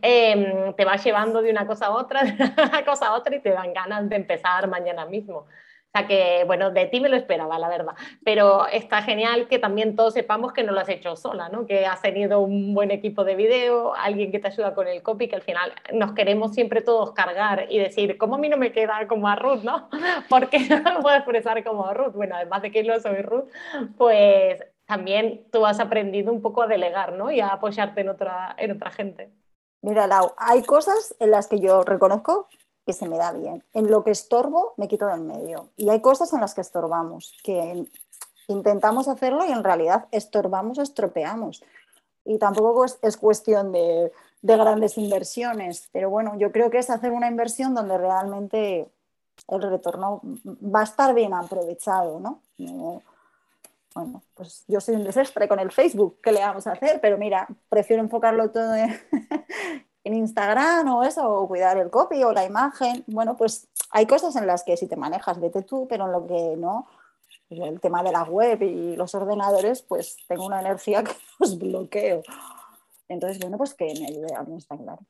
Em, 0.02 0.74
te 0.74 0.84
va 0.84 0.96
llevando 0.96 1.40
de 1.40 1.50
una 1.50 1.66
cosa 1.66 1.86
a 1.86 1.90
otra, 1.92 2.22
de 2.24 2.32
una 2.34 2.84
cosa 2.84 3.06
a 3.06 3.14
otra 3.14 3.34
y 3.34 3.40
te 3.40 3.50
dan 3.50 3.72
ganas 3.72 4.10
de 4.10 4.16
empezar 4.16 4.68
mañana 4.68 5.06
mismo. 5.06 5.46
O 5.94 5.98
sea 5.98 6.06
que, 6.06 6.44
bueno, 6.44 6.70
de 6.70 6.84
ti 6.84 7.00
me 7.00 7.08
lo 7.08 7.16
esperaba, 7.16 7.58
la 7.58 7.68
verdad. 7.70 7.94
Pero 8.22 8.66
está 8.66 9.00
genial 9.02 9.48
que 9.48 9.58
también 9.58 9.96
todos 9.96 10.12
sepamos 10.12 10.52
que 10.52 10.62
no 10.62 10.72
lo 10.72 10.80
has 10.80 10.88
hecho 10.90 11.16
sola, 11.16 11.48
¿no? 11.48 11.66
Que 11.66 11.86
has 11.86 12.02
tenido 12.02 12.40
un 12.40 12.74
buen 12.74 12.90
equipo 12.90 13.24
de 13.24 13.34
video, 13.34 13.94
alguien 13.94 14.30
que 14.30 14.38
te 14.38 14.48
ayuda 14.48 14.74
con 14.74 14.86
el 14.86 15.02
copy, 15.02 15.28
que 15.28 15.36
al 15.36 15.42
final 15.42 15.72
nos 15.94 16.12
queremos 16.12 16.52
siempre 16.52 16.82
todos 16.82 17.12
cargar 17.12 17.68
y 17.70 17.78
decir, 17.78 18.18
¿cómo 18.18 18.34
a 18.34 18.38
mí 18.38 18.50
no 18.50 18.58
me 18.58 18.70
queda 18.70 19.08
como 19.08 19.28
a 19.28 19.36
Ruth, 19.36 19.62
no? 19.62 19.88
Porque 20.28 20.58
no 20.58 20.92
lo 20.92 21.00
puedo 21.00 21.16
expresar 21.16 21.64
como 21.64 21.86
a 21.86 21.94
Ruth. 21.94 22.12
Bueno, 22.12 22.36
además 22.36 22.60
de 22.60 22.70
que 22.70 22.82
no 22.82 23.00
soy 23.00 23.22
Ruth, 23.22 23.48
pues 23.96 24.62
también 24.84 25.46
tú 25.50 25.64
has 25.64 25.80
aprendido 25.80 26.30
un 26.32 26.42
poco 26.42 26.62
a 26.62 26.66
delegar, 26.66 27.14
¿no? 27.14 27.30
Y 27.30 27.40
a 27.40 27.48
apoyarte 27.48 28.02
en 28.02 28.10
otra, 28.10 28.54
en 28.58 28.72
otra 28.72 28.90
gente. 28.90 29.30
Mira, 29.80 30.06
Lau, 30.06 30.34
hay 30.36 30.62
cosas 30.64 31.14
en 31.18 31.30
las 31.30 31.46
que 31.46 31.60
yo 31.60 31.82
reconozco 31.82 32.48
que 32.88 32.94
se 32.94 33.06
me 33.06 33.18
da 33.18 33.32
bien. 33.32 33.62
En 33.74 33.90
lo 33.90 34.02
que 34.02 34.10
estorbo, 34.10 34.72
me 34.78 34.88
quito 34.88 35.06
del 35.08 35.20
medio. 35.20 35.68
Y 35.76 35.90
hay 35.90 36.00
cosas 36.00 36.32
en 36.32 36.40
las 36.40 36.54
que 36.54 36.62
estorbamos, 36.62 37.34
que 37.44 37.84
intentamos 38.46 39.08
hacerlo 39.08 39.44
y 39.44 39.52
en 39.52 39.62
realidad 39.62 40.06
estorbamos, 40.10 40.78
estropeamos. 40.78 41.62
Y 42.24 42.38
tampoco 42.38 42.86
es, 42.86 42.98
es 43.02 43.18
cuestión 43.18 43.72
de, 43.72 44.10
de, 44.40 44.56
grandes 44.56 44.96
inversiones, 44.96 45.90
pero 45.92 46.08
bueno, 46.08 46.38
yo 46.38 46.50
creo 46.50 46.70
que 46.70 46.78
es 46.78 46.88
hacer 46.88 47.12
una 47.12 47.28
inversión 47.28 47.74
donde 47.74 47.98
realmente 47.98 48.90
el 49.48 49.62
retorno 49.62 50.22
va 50.24 50.80
a 50.80 50.84
estar 50.84 51.14
bien 51.14 51.34
aprovechado, 51.34 52.20
¿no? 52.20 52.40
bueno, 53.94 54.22
pues 54.32 54.64
yo 54.66 54.80
soy 54.80 54.94
un 54.94 55.04
desastre 55.04 55.46
con 55.46 55.58
el 55.58 55.72
Facebook, 55.72 56.20
¿qué 56.22 56.32
le 56.32 56.40
vamos 56.40 56.66
a 56.66 56.72
hacer? 56.72 57.00
Pero 57.02 57.18
mira, 57.18 57.48
prefiero 57.68 58.02
enfocarlo 58.02 58.50
todo 58.50 58.74
en, 58.74 58.98
en 60.04 60.14
Instagram 60.14 60.88
o 60.88 61.04
eso, 61.04 61.28
o 61.28 61.48
cuidar 61.48 61.76
el 61.76 61.90
copy 61.90 62.22
o 62.24 62.32
la 62.32 62.44
imagen. 62.44 63.04
Bueno, 63.06 63.36
pues 63.36 63.68
hay 63.90 64.06
cosas 64.06 64.36
en 64.36 64.46
las 64.46 64.64
que 64.64 64.76
si 64.76 64.86
te 64.86 64.96
manejas, 64.96 65.40
vete 65.40 65.62
tú, 65.62 65.86
pero 65.88 66.06
en 66.06 66.12
lo 66.12 66.26
que 66.26 66.56
no, 66.56 66.86
el 67.50 67.80
tema 67.80 68.02
de 68.02 68.12
la 68.12 68.24
web 68.24 68.62
y 68.62 68.96
los 68.96 69.14
ordenadores, 69.14 69.82
pues 69.82 70.16
tengo 70.26 70.46
una 70.46 70.60
energía 70.60 71.02
que 71.04 71.12
los 71.38 71.58
bloqueo. 71.58 72.22
Entonces, 73.08 73.38
bueno, 73.38 73.56
pues 73.56 73.74
que 73.74 73.86
me 73.86 74.06
ayude 74.06 74.34
a 74.34 74.42
mí, 74.42 74.56
está 74.56 74.76
claro. 74.76 75.00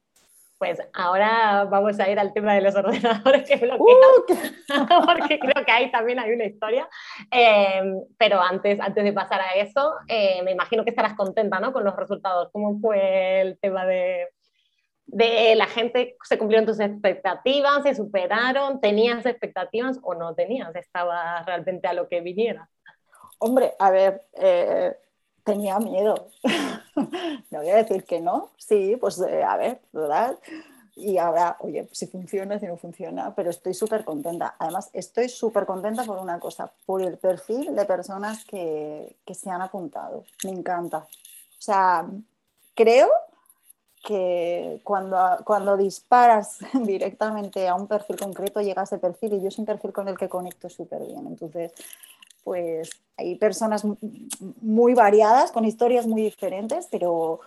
Pues 0.57 0.80
ahora 0.92 1.66
vamos 1.71 2.00
a 2.00 2.09
ir 2.11 2.18
al 2.18 2.33
tema 2.33 2.52
de 2.54 2.61
los 2.61 2.75
ordenadores 2.75 3.49
que 3.49 3.57
bloquean, 3.57 3.78
uh, 3.78 5.07
porque 5.07 5.38
creo 5.38 5.64
que 5.64 5.71
ahí 5.71 5.88
también 5.92 6.18
hay 6.18 6.33
una 6.33 6.47
historia. 6.47 6.88
Eh, 7.30 7.80
pero 8.16 8.40
antes, 8.40 8.80
antes 8.80 9.04
de 9.04 9.12
pasar 9.12 9.40
a 9.40 9.52
eso, 9.52 9.95
eh, 10.09 10.42
me 10.42 10.50
imagino 10.50 10.83
que 10.83 10.90
estarás 10.90 11.14
contenta 11.14 11.61
¿no? 11.61 11.73
con 11.73 11.85
los 11.85 11.95
resultados. 11.95 12.50
¿Cómo 12.52 12.80
fue 12.80 13.40
el 13.40 13.59
tema 13.61 13.87
de, 13.87 14.26
de 15.09 15.55
la 15.57 15.67
gente, 15.67 16.17
se 16.23 16.38
cumplieron 16.38 16.67
tus 16.67 16.81
expectativas, 16.81 17.83
se 17.83 17.95
superaron, 17.95 18.79
tenías 18.81 19.25
expectativas 19.25 19.99
o 20.03 20.15
no 20.15 20.35
tenías, 20.35 20.75
estaba 20.77 21.43
realmente 21.45 21.88
a 21.88 21.95
lo 21.95 22.09
que 22.09 22.21
viniera. 22.21 22.69
Hombre, 23.38 23.73
a 23.79 23.91
ver, 23.91 24.27
eh, 24.35 24.94
tenía 25.44 25.79
miedo. 25.79 26.29
no 27.51 27.59
voy 27.59 27.71
a 27.71 27.77
decir 27.77 28.05
que 28.05 28.21
no, 28.21 28.51
sí, 28.59 28.97
pues 29.01 29.18
eh, 29.21 29.42
a 29.42 29.57
ver, 29.57 29.81
¿verdad? 29.92 30.38
Y 30.94 31.16
ahora, 31.16 31.57
oye, 31.61 31.88
si 31.92 32.07
funciona, 32.07 32.59
si 32.59 32.66
no 32.66 32.77
funciona, 32.77 33.35
pero 33.35 33.49
estoy 33.49 33.73
súper 33.73 34.05
contenta. 34.05 34.57
Además, 34.59 34.90
estoy 34.92 35.29
súper 35.31 35.64
contenta 35.64 36.05
por 36.05 36.18
una 36.18 36.38
cosa, 36.38 36.71
por 36.85 37.01
el 37.01 37.16
perfil 37.16 37.75
de 37.75 37.85
personas 37.87 38.44
que, 38.44 39.16
que 39.25 39.35
se 39.35 39.49
han 39.49 39.62
apuntado. 39.62 40.25
Me 40.44 40.51
encanta. 40.51 40.99
O 40.99 41.61
sea, 41.61 42.05
creo 42.75 43.09
que 44.09 44.81
cuando, 44.85 45.18
cuando 45.44 45.77
disparas 45.77 46.61
directamente 46.73 47.68
a 47.68 47.75
un 47.75 47.87
perfil 47.87 48.16
concreto 48.16 48.62
llega 48.62 48.81
a 48.81 48.85
ese 48.85 48.97
perfil 48.99 49.35
y 49.35 49.42
yo 49.42 49.49
es 49.49 49.59
un 49.59 49.66
perfil 49.66 49.92
con 49.92 50.09
el 50.09 50.16
que 50.16 50.31
conecto 50.31 50.71
súper 50.71 51.05
bien. 51.05 51.27
Entonces, 51.27 51.73
pues 52.42 52.88
hay 53.18 53.37
personas 53.37 53.85
muy 54.62 54.94
variadas, 54.94 55.53
con 55.53 55.66
historias 55.66 56.07
muy 56.07 56.23
diferentes, 56.23 56.88
pero, 56.90 57.40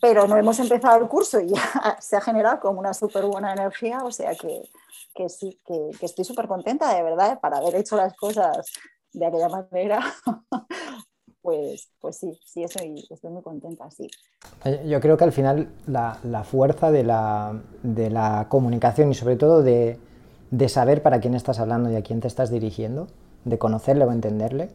pero 0.00 0.26
no 0.26 0.38
hemos 0.38 0.58
empezado 0.58 1.02
el 1.02 1.08
curso 1.08 1.38
y 1.38 1.48
ya 1.54 1.98
se 2.00 2.16
ha 2.16 2.22
generado 2.22 2.60
como 2.60 2.80
una 2.80 2.94
súper 2.94 3.26
buena 3.26 3.52
energía, 3.52 3.98
o 4.02 4.10
sea 4.10 4.34
que, 4.34 4.62
que 5.14 5.28
sí, 5.28 5.60
que, 5.66 5.90
que 6.00 6.06
estoy 6.06 6.24
súper 6.24 6.48
contenta 6.48 6.94
de 6.94 7.02
verdad 7.02 7.40
para 7.40 7.58
haber 7.58 7.74
hecho 7.74 7.94
las 7.94 8.16
cosas 8.16 8.72
de 9.12 9.26
aquella 9.26 9.50
manera 9.50 10.00
pues, 11.46 11.90
pues 12.00 12.16
sí, 12.16 12.36
sí, 12.44 12.64
estoy, 12.64 13.06
estoy 13.08 13.30
muy 13.30 13.40
contenta, 13.40 13.88
sí. 13.88 14.10
Eh, 14.64 14.84
yo 14.88 15.00
creo 15.00 15.16
que 15.16 15.22
al 15.22 15.30
final 15.30 15.68
la, 15.86 16.18
la 16.24 16.42
fuerza 16.42 16.90
de 16.90 17.04
la, 17.04 17.62
de 17.84 18.10
la, 18.10 18.46
comunicación 18.48 19.12
y 19.12 19.14
sobre 19.14 19.36
todo 19.36 19.62
de, 19.62 19.96
de, 20.50 20.68
saber 20.68 21.02
para 21.02 21.20
quién 21.20 21.34
estás 21.36 21.60
hablando 21.60 21.88
y 21.88 21.94
a 21.94 22.02
quién 22.02 22.18
te 22.18 22.26
estás 22.26 22.50
dirigiendo, 22.50 23.06
de 23.44 23.58
conocerle 23.58 24.04
o 24.06 24.10
entenderle, 24.10 24.70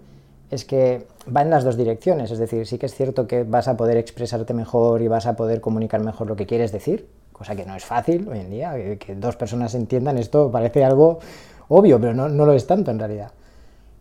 es 0.50 0.64
que 0.64 1.08
va 1.28 1.42
en 1.42 1.50
las 1.50 1.66
dos 1.66 1.76
direcciones. 1.76 2.32
Es 2.32 2.40
decir, 2.40 2.66
sí 2.66 2.78
que 2.78 2.86
es 2.86 2.96
cierto 2.96 3.28
que 3.28 3.44
vas 3.44 3.68
a 3.68 3.76
poder 3.76 3.98
expresarte 3.98 4.54
mejor 4.54 5.02
y 5.02 5.10
vas 5.10 5.26
a 5.26 5.36
poder 5.36 5.60
comunicar 5.60 6.02
mejor 6.02 6.28
lo 6.28 6.38
que 6.38 6.46
quieres 6.46 6.72
decir, 6.72 7.10
cosa 7.34 7.54
que 7.54 7.66
no 7.66 7.76
es 7.76 7.84
fácil 7.84 8.30
hoy 8.30 8.40
en 8.40 8.50
día, 8.50 8.74
que, 8.76 8.98
que 8.98 9.16
dos 9.16 9.36
personas 9.36 9.76
entiendan 9.76 10.18
esto 10.18 10.50
parece 10.50 10.86
algo 10.86 11.20
obvio, 11.68 12.00
pero 12.00 12.14
no, 12.14 12.30
no 12.30 12.46
lo 12.46 12.54
es 12.54 12.66
tanto 12.66 12.92
en 12.92 13.00
realidad. 13.00 13.32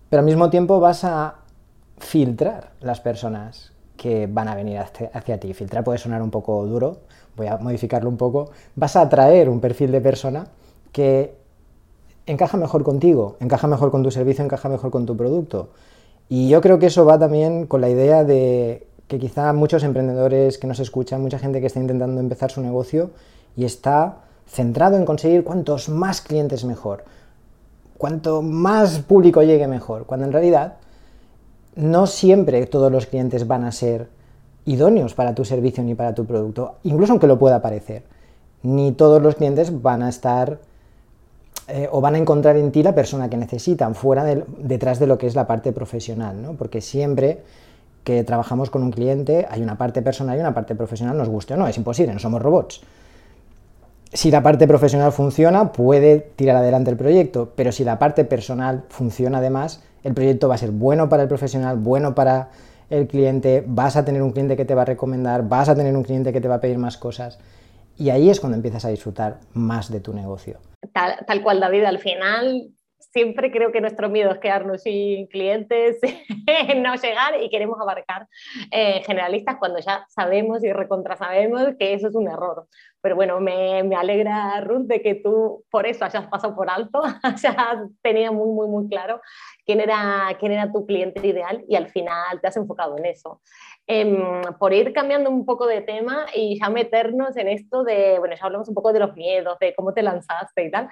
Pero 0.09 0.20
al 0.20 0.26
mismo 0.26 0.50
tiempo 0.50 0.78
vas 0.78 1.02
a 1.02 1.35
filtrar 2.00 2.72
las 2.80 3.00
personas 3.00 3.72
que 3.96 4.26
van 4.26 4.48
a 4.48 4.54
venir 4.54 4.78
hacia, 4.78 5.38
ti. 5.38 5.52
Filtrar 5.52 5.84
puede 5.84 5.98
sonar 5.98 6.22
un 6.22 6.30
poco 6.30 6.66
duro, 6.66 6.98
voy 7.36 7.46
a 7.46 7.58
modificarlo 7.58 8.08
un 8.08 8.16
poco. 8.16 8.50
Vas 8.74 8.96
a 8.96 9.02
atraer 9.02 9.48
un 9.48 9.60
perfil 9.60 9.92
de 9.92 10.00
persona 10.00 10.46
que 10.92 11.34
encaja 12.26 12.56
mejor 12.56 12.82
contigo, 12.82 13.36
encaja 13.40 13.66
mejor 13.66 13.90
con 13.90 14.02
tu 14.02 14.10
servicio, 14.10 14.44
encaja 14.44 14.68
mejor 14.68 14.90
con 14.90 15.06
tu 15.06 15.16
producto. 15.16 15.68
Y 16.28 16.48
yo 16.48 16.60
creo 16.60 16.78
que 16.78 16.86
eso 16.86 17.04
va 17.04 17.18
también 17.18 17.66
con 17.66 17.80
la 17.80 17.90
idea 17.90 18.24
de 18.24 18.86
que 19.06 19.18
quizá 19.18 19.52
muchos 19.52 19.82
emprendedores 19.82 20.56
que 20.56 20.66
nos 20.66 20.78
escuchan, 20.78 21.20
mucha 21.20 21.38
gente 21.38 21.60
que 21.60 21.66
está 21.66 21.80
intentando 21.80 22.20
empezar 22.20 22.50
su 22.50 22.62
negocio 22.62 23.10
y 23.56 23.64
está 23.64 24.18
centrado 24.46 24.96
en 24.96 25.04
conseguir 25.04 25.44
cuantos 25.44 25.88
más 25.88 26.20
clientes 26.20 26.64
mejor, 26.64 27.04
cuanto 27.98 28.40
más 28.40 29.00
público 29.00 29.42
llegue 29.42 29.66
mejor, 29.66 30.06
cuando 30.06 30.26
en 30.26 30.32
realidad 30.32 30.76
no 31.76 32.06
siempre 32.06 32.66
todos 32.66 32.90
los 32.90 33.06
clientes 33.06 33.46
van 33.46 33.64
a 33.64 33.72
ser 33.72 34.09
idóneos 34.64 35.14
para 35.14 35.35
tu 35.35 35.44
servicio 35.44 35.83
ni 35.83 35.94
para 35.94 36.14
tu 36.14 36.26
producto, 36.26 36.76
incluso 36.85 37.12
aunque 37.12 37.26
lo 37.26 37.38
pueda 37.38 37.62
parecer. 37.62 38.02
Ni 38.62 38.92
todos 38.92 39.22
los 39.22 39.37
clientes 39.37 39.83
van 39.83 40.02
a 40.02 40.09
estar 40.09 40.59
eh, 41.68 41.88
o 41.90 42.00
van 42.00 42.14
a 42.14 42.18
encontrar 42.18 42.56
en 42.56 42.72
ti 42.72 42.83
la 42.83 42.94
persona 42.94 43.30
que 43.30 43.37
necesitan, 43.37 43.94
fuera 43.94 44.24
detrás 44.59 44.98
de 44.98 45.06
lo 45.06 45.18
que 45.18 45.26
es 45.26 45.35
la 45.35 45.46
parte 45.46 45.72
profesional, 45.72 46.42
¿no? 46.42 46.54
Porque 46.54 46.80
siempre 46.80 47.42
que 48.04 48.24
trabajamos 48.24 48.70
con 48.70 48.83
un 48.83 48.90
cliente 48.90 49.46
hay 49.48 49.62
una 49.62 49.76
parte 49.76 50.02
personal 50.02 50.37
y 50.37 50.40
una 50.40 50.54
parte 50.54 50.74
profesional, 50.74 51.16
nos 51.16 51.28
guste 51.28 51.54
o 51.54 51.56
no, 51.56 51.68
es 51.68 51.76
imposible, 51.76 52.12
no 52.12 52.18
somos 52.18 52.42
robots. 52.42 52.83
Si 54.12 54.30
la 54.30 54.42
parte 54.42 54.66
profesional 54.66 55.12
funciona, 55.12 55.70
puede 55.72 56.18
tirar 56.18 56.56
adelante 56.56 56.90
el 56.90 56.96
proyecto, 56.96 57.52
pero 57.54 57.70
si 57.70 57.85
la 57.85 57.98
parte 57.98 58.24
personal 58.24 58.85
funciona 58.88 59.38
además, 59.38 59.83
el 60.02 60.14
proyecto 60.14 60.48
va 60.48 60.54
a 60.54 60.58
ser 60.58 60.70
bueno 60.70 61.08
para 61.08 61.22
el 61.22 61.28
profesional, 61.28 61.76
bueno 61.76 62.14
para 62.14 62.48
el 62.90 63.06
cliente, 63.06 63.64
vas 63.66 63.96
a 63.96 64.04
tener 64.04 64.22
un 64.22 64.32
cliente 64.32 64.56
que 64.56 64.64
te 64.64 64.74
va 64.74 64.82
a 64.82 64.84
recomendar, 64.84 65.48
vas 65.48 65.68
a 65.68 65.74
tener 65.74 65.96
un 65.96 66.02
cliente 66.02 66.32
que 66.32 66.40
te 66.40 66.48
va 66.48 66.56
a 66.56 66.60
pedir 66.60 66.78
más 66.78 66.96
cosas. 66.96 67.38
Y 67.96 68.10
ahí 68.10 68.30
es 68.30 68.40
cuando 68.40 68.56
empiezas 68.56 68.84
a 68.84 68.88
disfrutar 68.88 69.38
más 69.52 69.90
de 69.92 70.00
tu 70.00 70.12
negocio. 70.12 70.58
Tal, 70.92 71.42
cual, 71.42 71.60
David, 71.60 71.84
al 71.84 71.98
final 71.98 72.72
siempre 73.11 73.51
creo 73.51 73.73
que 73.73 73.81
nuestro 73.81 74.09
miedo 74.09 74.31
es 74.31 74.38
quedarnos 74.38 74.83
sin 74.83 75.27
clientes, 75.27 75.99
no 76.77 76.94
llegar 76.94 77.40
y 77.42 77.51
queremos 77.51 77.81
abarcar 77.81 78.27
eh, 78.70 79.03
generalistas 79.05 79.57
cuando 79.59 79.79
ya 79.81 80.07
sabemos 80.09 80.64
y 80.64 80.73
recontra 80.73 81.16
sabemos 81.16 81.62
que 81.79 81.94
eso 81.94 82.09
es 82.09 82.14
un 82.14 82.29
error. 82.29 82.66
Pero 83.03 83.16
bueno, 83.16 83.40
me, 83.40 83.83
me, 83.83 83.96
alegra, 83.96 84.61
Ruth, 84.61 84.87
de 84.87 85.01
que 85.01 85.14
tú 85.14 85.64
por 85.70 85.87
eso 85.87 86.05
hayas 86.05 86.27
pasado 86.27 86.55
por 86.55 86.68
alto, 86.68 87.03
hayas 87.23 87.88
tenido 88.03 88.33
muy, 88.33 88.49
muy, 88.49 88.68
muy 88.68 88.88
claro 88.88 89.20
quién 89.64 89.81
era, 89.81 90.37
quién 90.38 90.53
era 90.53 90.70
tu 90.73 90.85
cliente 90.85 91.27
ideal 91.27 91.64
y 91.68 91.77
al 91.77 91.88
final 91.88 92.40
te 92.40 92.49
has 92.49 92.57
enfocado 92.57 92.99
en 92.99 93.07
eso. 93.07 93.40
Em, 93.87 94.42
por 94.59 94.73
ir 94.73 94.92
cambiando 94.92 95.31
un 95.31 95.44
poco 95.44 95.66
de 95.66 95.81
tema 95.81 96.27
y 96.35 96.61
ya 96.61 96.70
meternos 96.70 97.37
en 97.37 97.49
esto 97.49 97.83
de, 97.83 98.18
bueno, 98.18 98.37
ya 98.37 98.46
hablamos 98.46 98.68
un 98.68 98.75
poco 98.75 98.92
de 98.92 99.01
los 99.01 99.16
miedos, 99.16 99.59
de 99.59 99.75
cómo 99.75 99.92
te 99.92 100.03
lanzaste 100.03 100.64
y 100.64 100.70
tal. 100.70 100.88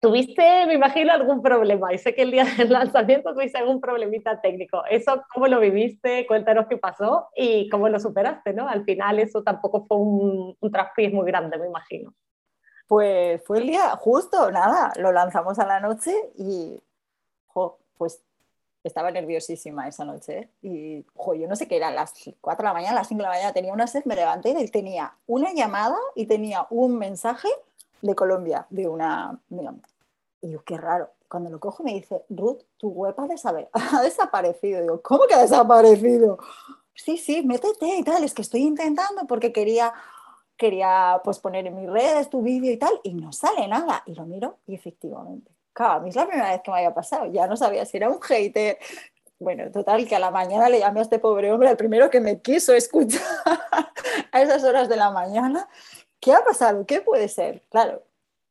¿Tuviste, 0.00 0.66
me 0.66 0.74
imagino, 0.74 1.12
algún 1.12 1.42
problema? 1.42 1.92
Y 1.92 1.98
sé 1.98 2.14
que 2.14 2.22
el 2.22 2.30
día 2.30 2.44
del 2.56 2.72
lanzamiento 2.72 3.34
tuviste 3.34 3.58
algún 3.58 3.80
problemita 3.80 4.40
técnico. 4.40 4.84
¿Eso 4.88 5.24
cómo 5.32 5.46
lo 5.48 5.60
viviste? 5.60 6.26
Cuéntanos 6.26 6.66
qué 6.68 6.76
pasó 6.76 7.28
y 7.34 7.68
cómo 7.68 7.88
lo 7.88 7.98
superaste, 7.98 8.52
¿no? 8.52 8.68
Al 8.68 8.84
final 8.84 9.18
eso 9.18 9.42
tampoco 9.42 9.86
fue 9.86 9.96
un, 9.96 10.56
un 10.58 10.72
traspiés 10.72 11.12
muy 11.12 11.26
grande, 11.26 11.58
me 11.58 11.66
imagino. 11.66 12.14
Pues 12.86 13.42
fue 13.44 13.58
el 13.58 13.66
día 13.66 13.90
justo, 13.96 14.50
nada, 14.50 14.92
lo 14.96 15.12
lanzamos 15.12 15.58
a 15.58 15.66
la 15.66 15.80
noche 15.80 16.14
y 16.36 16.80
pues 17.96 18.22
estaba 18.84 19.10
nerviosísima 19.10 19.88
esa 19.88 20.04
noche 20.04 20.38
¿eh? 20.38 20.50
y 20.62 21.06
jo, 21.14 21.34
yo 21.34 21.48
no 21.48 21.56
sé 21.56 21.68
qué 21.68 21.76
era, 21.76 21.90
las 21.90 22.14
4 22.40 22.62
de 22.62 22.68
la 22.68 22.72
mañana, 22.72 22.94
las 22.94 23.08
5 23.08 23.18
de 23.18 23.22
la 23.24 23.34
mañana 23.34 23.52
tenía 23.52 23.72
una 23.72 23.86
sed, 23.86 24.04
me 24.04 24.14
levanté 24.14 24.50
y 24.50 24.68
tenía 24.68 25.14
una 25.26 25.52
llamada 25.52 25.98
y 26.14 26.26
tenía 26.26 26.66
un 26.70 26.96
mensaje 26.96 27.48
de 28.02 28.14
Colombia, 28.14 28.66
de 28.70 28.88
una... 28.88 29.38
Y 30.40 30.50
yo, 30.50 30.62
qué 30.64 30.76
raro. 30.76 31.10
Cuando 31.28 31.50
lo 31.50 31.60
cojo 31.60 31.82
me 31.82 31.94
dice, 31.94 32.24
Ruth, 32.30 32.62
tu 32.76 32.88
web 32.88 33.14
ha, 33.72 34.02
desaparecido. 34.02 34.80
Digo, 34.80 35.02
¿cómo 35.02 35.26
que 35.26 35.34
ha 35.34 35.42
desaparecido? 35.42 36.38
Sí, 36.94 37.16
sí, 37.16 37.42
métete 37.44 37.96
y 37.96 38.02
tal. 38.02 38.24
Es 38.24 38.34
que 38.34 38.42
estoy 38.42 38.62
intentando 38.62 39.26
porque 39.26 39.52
quería, 39.52 39.92
quería 40.56 41.20
pues, 41.24 41.38
poner 41.38 41.66
en 41.66 41.76
mis 41.76 41.90
redes 41.90 42.30
tu 42.30 42.42
vídeo 42.42 42.72
y 42.72 42.76
tal. 42.76 43.00
Y 43.02 43.14
no 43.14 43.32
sale 43.32 43.66
nada. 43.68 44.02
Y 44.06 44.14
lo 44.14 44.24
miro 44.24 44.58
y 44.66 44.74
efectivamente. 44.74 45.50
Claro, 45.72 45.94
a 45.94 46.00
mí 46.00 46.08
es 46.08 46.16
la 46.16 46.26
primera 46.26 46.50
vez 46.50 46.60
que 46.62 46.70
me 46.70 46.78
había 46.78 46.94
pasado. 46.94 47.26
Ya 47.26 47.46
no 47.46 47.56
sabía 47.56 47.84
si 47.84 47.96
era 47.98 48.08
un 48.08 48.20
hater. 48.20 48.78
Bueno, 49.38 49.70
total, 49.70 50.08
que 50.08 50.16
a 50.16 50.18
la 50.18 50.32
mañana 50.32 50.68
le 50.68 50.80
llamé 50.80 51.00
a 51.00 51.02
este 51.04 51.20
pobre 51.20 51.52
hombre, 51.52 51.70
el 51.70 51.76
primero 51.76 52.10
que 52.10 52.20
me 52.20 52.40
quiso 52.40 52.74
escuchar 52.74 53.22
a 54.32 54.42
esas 54.42 54.64
horas 54.64 54.88
de 54.88 54.96
la 54.96 55.10
mañana. 55.10 55.68
¿Qué 56.20 56.32
ha 56.32 56.44
pasado? 56.44 56.86
¿Qué 56.86 57.00
puede 57.00 57.28
ser? 57.28 57.62
Claro, 57.70 58.02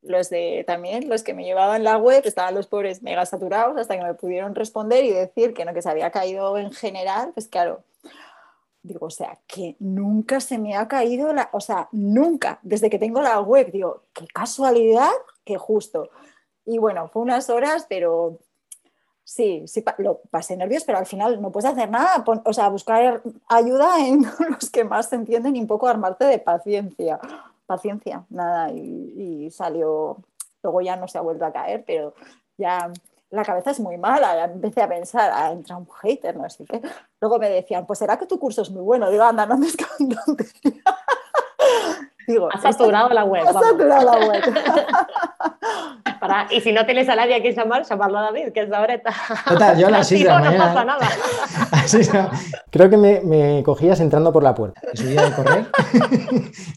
los 0.02 0.30
de 0.30 0.64
también, 0.66 1.10
los 1.10 1.24
que 1.24 1.34
me 1.34 1.44
llevaban 1.44 1.84
la 1.84 1.98
web, 1.98 2.22
estaban 2.26 2.56
los 2.56 2.68
pobres 2.68 3.02
mega 3.02 3.26
saturados 3.26 3.78
hasta 3.78 3.98
que 3.98 4.04
me 4.04 4.14
pudieron 4.14 4.56
responder 4.56 5.04
y 5.04 5.12
decir 5.12 5.54
que 5.54 5.66
no, 5.66 5.74
que 5.74 5.82
se 5.82 5.90
había 5.90 6.12
caído 6.12 6.58
en 6.58 6.72
general, 6.72 7.32
pues 7.34 7.48
claro, 7.48 7.84
digo, 8.84 9.08
o 9.08 9.12
sea, 9.12 9.40
que 9.48 9.76
nunca 9.80 10.40
se 10.40 10.58
me 10.58 10.76
ha 10.76 10.88
caído 10.88 11.34
la, 11.34 11.50
o 11.52 11.60
sea, 11.60 11.90
nunca, 11.92 12.60
desde 12.62 12.90
que 12.90 13.00
tengo 13.00 13.22
la 13.22 13.40
web, 13.42 13.72
digo, 13.72 14.04
qué 14.14 14.28
casualidad, 14.28 15.12
qué 15.44 15.58
justo. 15.58 16.10
Y 16.66 16.78
bueno, 16.78 17.10
fue 17.10 17.22
unas 17.22 17.50
horas, 17.50 17.86
pero 17.90 18.40
sí, 19.24 19.64
sí, 19.68 19.84
lo 19.98 20.22
pasé 20.30 20.56
nervios, 20.56 20.84
pero 20.86 21.00
al 21.00 21.06
final 21.06 21.42
no 21.42 21.52
puedes 21.52 21.70
hacer 21.70 21.90
nada, 21.90 22.24
o 22.46 22.54
sea, 22.54 22.70
buscar 22.70 23.22
ayuda 23.48 24.06
en 24.06 24.24
los 24.50 24.70
que 24.70 24.84
más 24.84 25.10
se 25.10 25.16
entienden 25.16 25.56
y 25.56 25.62
un 25.62 25.68
poco 25.68 25.88
armarte 25.88 26.26
de 26.26 26.40
paciencia 26.40 27.20
paciencia, 27.68 28.26
nada, 28.30 28.72
y, 28.72 29.50
salió, 29.52 30.18
luego 30.64 30.82
ya 30.82 30.96
no 30.96 31.08
se 31.08 31.18
ha 31.18 31.22
vuelto 31.22 31.46
a 31.46 31.54
caer, 31.54 31.84
pero 31.86 32.16
ya 32.58 32.92
la 33.30 33.44
cabeza 33.44 33.72
es 33.72 33.80
muy 33.80 33.98
mala, 33.98 34.46
empecé 34.46 34.82
a 34.82 34.90
pensar, 34.90 35.32
ah, 35.34 35.52
entra 35.52 35.78
un 35.78 35.88
hater, 36.02 36.36
no 36.36 36.50
sé 36.50 36.66
qué. 36.66 36.82
Luego 37.22 37.38
me 37.40 37.50
decían, 37.50 37.86
pues 37.86 38.00
será 38.00 38.18
que 38.18 38.26
tu 38.26 38.40
curso 38.40 38.62
es 38.62 38.72
muy 38.72 38.82
bueno. 38.82 39.10
Digo, 39.12 39.24
anda, 39.24 39.46
no 39.46 39.58
me 39.58 39.68
escondas. 39.68 40.26
Digo, 42.28 42.50
has 42.52 42.62
saturado 42.62 43.10
la 43.10 43.24
web. 43.24 43.44
Has 43.48 43.54
saturado 43.54 44.20
la 44.20 44.28
web. 44.28 44.44
Para, 46.20 46.48
y 46.52 46.60
si 46.60 46.74
no 46.74 46.86
tienes 46.86 47.08
a 47.08 47.16
nadie 47.16 47.42
que 47.42 47.54
llamar, 47.54 47.86
llamarlo 47.86 48.18
a 48.18 48.22
David, 48.24 48.52
que 48.52 48.62
es 48.62 48.72
ahora 48.72 48.96
está. 48.96 49.14
Total, 49.48 49.78
yo 49.78 49.88
a 49.88 49.92
las 49.92 50.08
6 50.10 50.24
de 50.24 50.28
la 50.28 50.40
mañana. 50.40 50.58
No 50.58 50.74
pasa 50.74 50.86
nada. 50.86 52.32
Creo 52.70 52.90
que 52.90 52.98
me, 52.98 53.22
me, 53.22 53.64
cogías 53.64 54.00
entrando 54.02 54.34
por 54.34 54.44
la 54.44 54.54
puerta. 54.54 54.82
Subía 54.94 55.24
de 55.24 55.32
correr. 55.32 55.68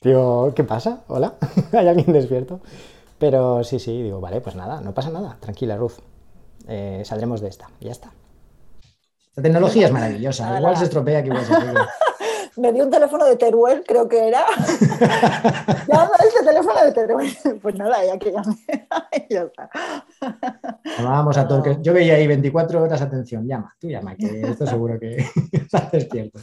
digo, 0.03 0.53
¿qué 0.55 0.63
pasa? 0.63 1.01
Hola, 1.09 1.35
¿hay 1.73 1.89
alguien 1.89 2.13
despierto? 2.13 2.61
Pero 3.19 3.65
sí, 3.65 3.79
sí, 3.79 4.03
digo, 4.03 4.21
vale, 4.21 4.41
pues 4.41 4.55
nada, 4.55 4.81
no 4.81 4.95
pasa 4.95 5.11
nada. 5.11 5.37
Tranquila, 5.41 5.77
Ruth. 5.77 5.99
Eh, 6.69 7.03
saldremos 7.05 7.41
de 7.41 7.49
esta. 7.49 7.69
Ya 7.81 7.91
está. 7.91 8.13
La 9.35 9.43
tecnología 9.43 9.87
es 9.87 9.93
maravillosa. 9.93 10.59
Igual 10.59 10.77
se 10.77 10.85
estropea 10.85 11.23
que 11.23 11.29
igual 11.29 11.45
se 11.45 11.55
me 12.57 12.73
dio 12.73 12.85
un 12.85 12.91
teléfono 12.91 13.25
de 13.25 13.37
Teruel, 13.37 13.83
creo 13.87 14.09
que 14.09 14.29
era. 14.29 14.45
Llama 15.89 16.11
ese 16.21 16.45
teléfono 16.45 16.85
de 16.85 16.93
Teruel. 16.93 17.31
Pues 17.63 17.75
nada, 17.75 18.05
ya 18.05 18.19
que 18.19 18.33
llamé. 18.33 18.57
ya 19.31 19.43
está. 19.43 19.71
Vamos 21.03 21.37
a 21.37 21.47
todo. 21.47 21.81
Yo 21.83 21.93
veía 21.93 22.15
ahí 22.15 22.27
24 22.27 22.83
horas, 22.83 23.03
atención, 23.03 23.47
llama, 23.47 23.75
tú 23.79 23.89
llama, 23.89 24.17
que 24.17 24.41
esto 24.43 24.67
seguro 24.67 24.99
que 24.99 25.25
estás 25.53 25.91
despierto. 25.93 26.41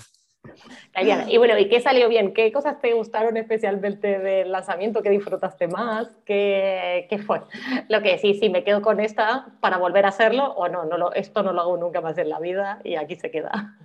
Y 1.30 1.38
bueno, 1.38 1.58
¿y 1.58 1.70
qué 1.70 1.80
salió 1.80 2.10
bien? 2.10 2.34
¿Qué 2.34 2.52
cosas 2.52 2.80
te 2.80 2.94
gustaron 2.94 3.38
especialmente 3.38 4.20
del 4.20 4.52
lanzamiento? 4.52 5.02
¿Qué 5.02 5.10
disfrutaste 5.10 5.68
más? 5.68 6.08
¿Qué, 6.26 7.08
qué 7.10 7.18
fue? 7.20 7.42
Lo 7.90 8.02
que 8.02 8.18
sí, 8.18 8.34
sí, 8.34 8.50
me 8.50 8.64
quedo 8.64 8.82
con 8.82 9.00
esta 9.00 9.48
para 9.60 9.78
volver 9.78 10.06
a 10.06 10.10
hacerlo 10.10 10.54
o 10.54 10.68
no, 10.68 10.86
no 10.86 10.98
lo, 10.98 11.14
esto 11.14 11.44
no 11.44 11.54
lo 11.54 11.62
hago 11.62 11.78
nunca 11.78 12.02
más 12.02 12.18
en 12.18 12.30
la 12.30 12.40
vida 12.40 12.80
y 12.84 12.96
aquí 12.96 13.16
se 13.16 13.32
queda. 13.32 13.78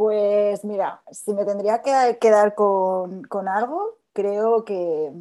Pues 0.00 0.64
mira, 0.64 1.02
si 1.10 1.34
me 1.34 1.44
tendría 1.44 1.82
que 1.82 2.16
quedar 2.18 2.54
con, 2.54 3.22
con 3.24 3.48
algo, 3.48 3.98
creo 4.14 4.64
que, 4.64 5.12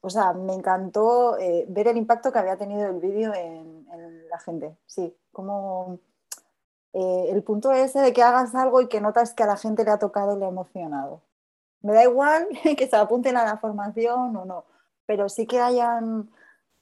o 0.00 0.10
sea, 0.10 0.32
me 0.32 0.52
encantó 0.54 1.38
eh, 1.38 1.64
ver 1.68 1.86
el 1.86 1.96
impacto 1.96 2.32
que 2.32 2.40
había 2.40 2.56
tenido 2.56 2.88
el 2.88 2.98
vídeo 2.98 3.32
en, 3.34 3.86
en, 3.92 4.28
la 4.28 4.40
gente. 4.40 4.76
Sí, 4.84 5.16
como 5.30 6.00
eh, 6.92 7.26
el 7.30 7.42
punto 7.42 7.72
ese 7.72 8.00
de 8.00 8.12
que 8.12 8.22
hagas 8.22 8.54
algo 8.54 8.80
y 8.80 8.88
que 8.88 9.00
notas 9.00 9.32
que 9.34 9.42
a 9.42 9.46
la 9.46 9.56
gente 9.56 9.84
le 9.84 9.90
ha 9.90 9.98
tocado 9.98 10.36
y 10.36 10.38
le 10.38 10.46
ha 10.46 10.48
emocionado. 10.48 11.22
Me 11.82 11.92
da 11.92 12.04
igual 12.04 12.48
que 12.76 12.88
se 12.88 12.96
apunten 12.96 13.36
a 13.36 13.44
la 13.44 13.58
formación 13.58 14.36
o 14.36 14.44
no, 14.44 14.64
pero 15.06 15.28
sí 15.28 15.46
que 15.46 15.60
hayan 15.60 16.30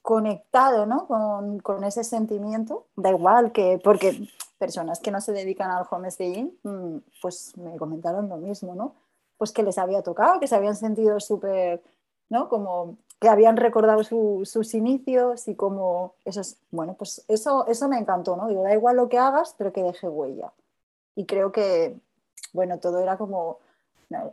conectado 0.01 0.85
¿no? 0.85 1.07
con, 1.07 1.59
con 1.59 1.83
ese 1.83 2.03
sentimiento. 2.03 2.87
Da 2.95 3.09
igual 3.11 3.51
que, 3.51 3.79
porque 3.83 4.27
personas 4.57 4.99
que 4.99 5.11
no 5.11 5.21
se 5.21 5.31
dedican 5.31 5.71
al 5.71 5.87
homestaying, 5.89 6.57
mm, 6.63 6.97
pues 7.21 7.57
me 7.57 7.77
comentaron 7.77 8.29
lo 8.29 8.37
mismo, 8.37 8.75
¿no? 8.75 8.95
Pues 9.37 9.51
que 9.51 9.63
les 9.63 9.77
había 9.77 10.03
tocado, 10.03 10.39
que 10.39 10.47
se 10.47 10.55
habían 10.55 10.75
sentido 10.75 11.19
súper, 11.19 11.81
¿no? 12.29 12.49
Como 12.49 12.97
que 13.19 13.27
habían 13.27 13.57
recordado 13.57 14.03
sus 14.03 14.73
inicios 14.73 15.47
y 15.47 15.55
como 15.55 16.15
eso 16.23 16.41
es, 16.41 16.57
bueno, 16.71 16.93
pues 16.93 17.25
eso, 17.27 17.67
eso 17.67 17.89
me 17.89 17.97
encantó, 17.97 18.37
¿no? 18.37 18.47
Digo, 18.47 18.63
da 18.63 18.73
igual 18.73 18.95
lo 18.95 19.09
que 19.09 19.17
hagas, 19.17 19.55
pero 19.57 19.73
que 19.73 19.83
deje 19.83 20.07
huella. 20.07 20.53
Y 21.15 21.25
creo 21.25 21.51
que, 21.51 21.99
bueno, 22.53 22.79
todo 22.79 22.99
era 22.99 23.17
como, 23.17 23.59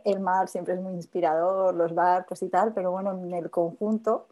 el 0.05 0.19
mar 0.21 0.47
siempre 0.47 0.73
es 0.73 0.81
muy 0.81 0.93
inspirador, 0.93 1.75
los 1.75 1.93
barcos 1.93 2.41
y 2.41 2.49
tal, 2.49 2.73
pero 2.73 2.91
bueno, 2.91 3.11
en 3.11 3.33
el 3.33 3.49
conjunto, 3.49 4.27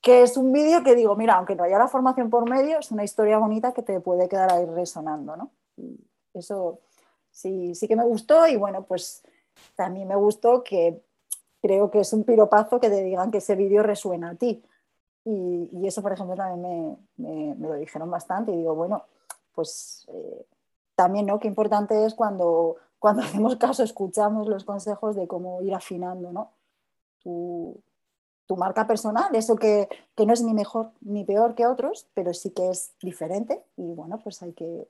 que 0.00 0.22
es 0.22 0.36
un 0.36 0.52
vídeo 0.52 0.82
que 0.82 0.94
digo, 0.94 1.14
mira, 1.14 1.34
aunque 1.34 1.54
no 1.54 1.64
haya 1.64 1.78
la 1.78 1.88
formación 1.88 2.30
por 2.30 2.48
medio, 2.48 2.78
es 2.78 2.90
una 2.90 3.04
historia 3.04 3.38
bonita 3.38 3.72
que 3.72 3.82
te 3.82 4.00
puede 4.00 4.28
quedar 4.28 4.52
ahí 4.52 4.64
resonando, 4.64 5.36
¿no? 5.36 5.50
eso 6.32 6.80
sí, 7.30 7.74
sí 7.74 7.88
que 7.88 7.96
me 7.96 8.04
gustó 8.04 8.46
y 8.46 8.56
bueno, 8.56 8.84
pues 8.84 9.22
también 9.74 10.08
me 10.08 10.16
gustó 10.16 10.62
que 10.62 11.02
creo 11.66 11.90
que 11.90 12.00
es 12.00 12.12
un 12.12 12.24
piropazo 12.24 12.78
que 12.78 12.88
te 12.88 13.02
digan 13.02 13.30
que 13.30 13.38
ese 13.38 13.56
vídeo 13.56 13.82
resuena 13.82 14.30
a 14.30 14.34
ti. 14.36 14.62
Y, 15.24 15.86
eso, 15.86 16.02
por 16.02 16.12
ejemplo, 16.12 16.36
también 16.36 16.96
me, 17.16 17.54
lo 17.56 17.74
dijeron 17.74 18.10
bastante 18.10 18.52
y 18.52 18.56
digo, 18.58 18.74
bueno, 18.74 19.02
pues 19.54 20.06
eh, 20.12 20.46
también, 20.94 21.26
¿no? 21.26 21.40
Qué 21.40 21.48
importante 21.48 22.04
es 22.04 22.14
cuando, 22.14 22.76
cuando 22.98 23.22
hacemos 23.24 23.56
caso, 23.56 23.82
escuchamos 23.82 24.46
los 24.48 24.64
consejos 24.64 25.16
de 25.16 25.26
cómo 25.26 25.62
ir 25.62 25.74
afinando, 25.74 26.32
¿no? 26.32 26.52
Tu, 27.22 27.76
tu 28.46 28.56
marca 28.56 28.86
personal, 28.86 29.34
eso 29.34 29.56
que, 29.56 29.88
no 30.16 30.32
es 30.32 30.42
ni 30.42 30.54
mejor 30.54 30.90
ni 31.00 31.24
peor 31.24 31.54
que 31.54 31.66
otros, 31.66 32.06
pero 32.14 32.32
sí 32.32 32.50
que 32.50 32.70
es 32.70 32.92
diferente 33.02 33.62
y 33.76 33.92
bueno, 33.92 34.20
pues 34.22 34.42
hay 34.42 34.52
que, 34.52 34.86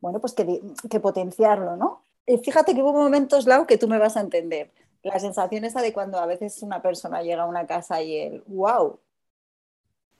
bueno, 0.00 0.20
pues 0.20 0.34
que, 0.34 1.00
potenciarlo, 1.00 1.76
¿no? 1.76 2.02
Fíjate 2.42 2.74
que 2.74 2.82
hubo 2.82 2.92
momentos, 2.92 3.46
Lau, 3.46 3.66
que 3.66 3.78
tú 3.78 3.86
me 3.86 3.98
vas 3.98 4.16
a 4.16 4.20
entender. 4.20 4.70
La 5.04 5.18
sensación 5.20 5.64
esa 5.64 5.82
de 5.82 5.92
cuando 5.92 6.18
a 6.18 6.26
veces 6.26 6.62
una 6.62 6.82
persona 6.82 7.22
llega 7.22 7.42
a 7.42 7.46
una 7.46 7.66
casa 7.66 8.02
y 8.02 8.16
el 8.16 8.42
wow. 8.46 8.98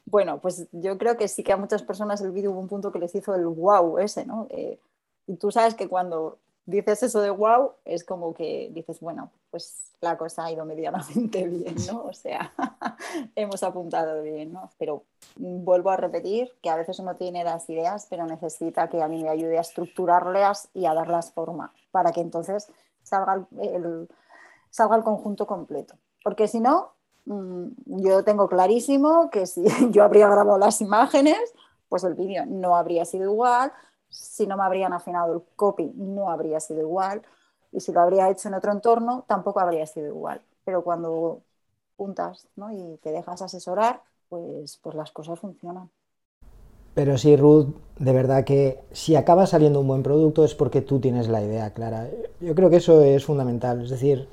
Bueno, 0.04 0.40
pues 0.40 0.68
yo 0.72 0.98
creo 0.98 1.16
que 1.16 1.26
sí 1.26 1.42
que 1.42 1.52
a 1.52 1.56
muchas 1.56 1.82
personas 1.82 2.20
el 2.20 2.30
vídeo 2.30 2.52
hubo 2.52 2.60
un 2.60 2.68
punto 2.68 2.92
que 2.92 2.98
les 2.98 3.14
hizo 3.14 3.34
el 3.34 3.46
wow 3.46 3.98
ese, 3.98 4.26
¿no? 4.26 4.46
Eh, 4.50 4.78
y 5.26 5.36
tú 5.36 5.50
sabes 5.50 5.74
que 5.74 5.88
cuando 5.88 6.38
dices 6.66 7.02
eso 7.02 7.20
de 7.20 7.30
wow, 7.30 7.72
es 7.84 8.04
como 8.04 8.34
que 8.34 8.70
dices, 8.72 9.00
bueno, 9.00 9.30
pues 9.50 9.92
la 10.00 10.16
cosa 10.16 10.44
ha 10.44 10.52
ido 10.52 10.64
medianamente 10.64 11.44
bien, 11.48 11.74
¿no? 11.86 12.04
O 12.04 12.12
sea, 12.12 12.52
hemos 13.34 13.62
apuntado 13.62 14.22
bien, 14.22 14.52
¿no? 14.52 14.70
Pero 14.78 15.04
vuelvo 15.36 15.90
a 15.90 15.96
repetir 15.96 16.52
que 16.62 16.70
a 16.70 16.76
veces 16.76 16.98
uno 16.98 17.16
tiene 17.16 17.42
las 17.42 17.68
ideas, 17.70 18.06
pero 18.08 18.26
necesita 18.26 18.88
que 18.88 19.02
alguien 19.02 19.22
le 19.22 19.30
ayude 19.30 19.58
a 19.58 19.62
estructurarlas 19.62 20.68
y 20.74 20.86
a 20.86 20.94
darlas 20.94 21.32
forma, 21.32 21.72
para 21.90 22.12
que 22.12 22.20
entonces 22.20 22.68
salga 23.02 23.46
el, 23.60 24.08
salga 24.74 24.96
el 24.96 25.04
conjunto 25.04 25.46
completo. 25.46 25.94
Porque 26.24 26.48
si 26.48 26.58
no, 26.58 26.94
mm, 27.26 27.66
yo 27.86 28.24
tengo 28.24 28.48
clarísimo 28.48 29.30
que 29.30 29.46
si 29.46 29.64
yo 29.92 30.02
habría 30.02 30.28
grabado 30.28 30.58
las 30.58 30.80
imágenes, 30.80 31.38
pues 31.88 32.02
el 32.02 32.14
vídeo 32.14 32.44
no 32.46 32.74
habría 32.74 33.04
sido 33.04 33.30
igual, 33.30 33.72
si 34.08 34.48
no 34.48 34.56
me 34.56 34.64
habrían 34.64 34.92
afinado 34.92 35.32
el 35.32 35.42
copy 35.54 35.92
no 35.94 36.28
habría 36.28 36.58
sido 36.58 36.80
igual 36.80 37.22
y 37.70 37.80
si 37.80 37.92
lo 37.92 38.00
habría 38.00 38.28
hecho 38.30 38.48
en 38.48 38.54
otro 38.54 38.72
entorno 38.72 39.24
tampoco 39.28 39.60
habría 39.60 39.86
sido 39.86 40.08
igual. 40.08 40.40
Pero 40.64 40.82
cuando 40.82 41.42
juntas 41.96 42.48
y 42.72 42.96
te 42.96 43.12
dejas 43.12 43.42
asesorar, 43.42 44.02
pues, 44.28 44.80
pues 44.82 44.96
las 44.96 45.12
cosas 45.12 45.38
funcionan. 45.38 45.88
Pero 46.94 47.16
sí, 47.16 47.36
Ruth, 47.36 47.74
de 47.98 48.12
verdad 48.12 48.44
que 48.44 48.80
si 48.90 49.14
acaba 49.14 49.46
saliendo 49.46 49.80
un 49.80 49.86
buen 49.88 50.02
producto 50.02 50.44
es 50.44 50.54
porque 50.56 50.80
tú 50.80 50.98
tienes 50.98 51.28
la 51.28 51.42
idea 51.42 51.72
clara. 51.72 52.08
Yo 52.40 52.56
creo 52.56 52.70
que 52.70 52.76
eso 52.76 53.02
es 53.02 53.24
fundamental. 53.24 53.82
Es 53.82 53.90
decir, 53.90 54.28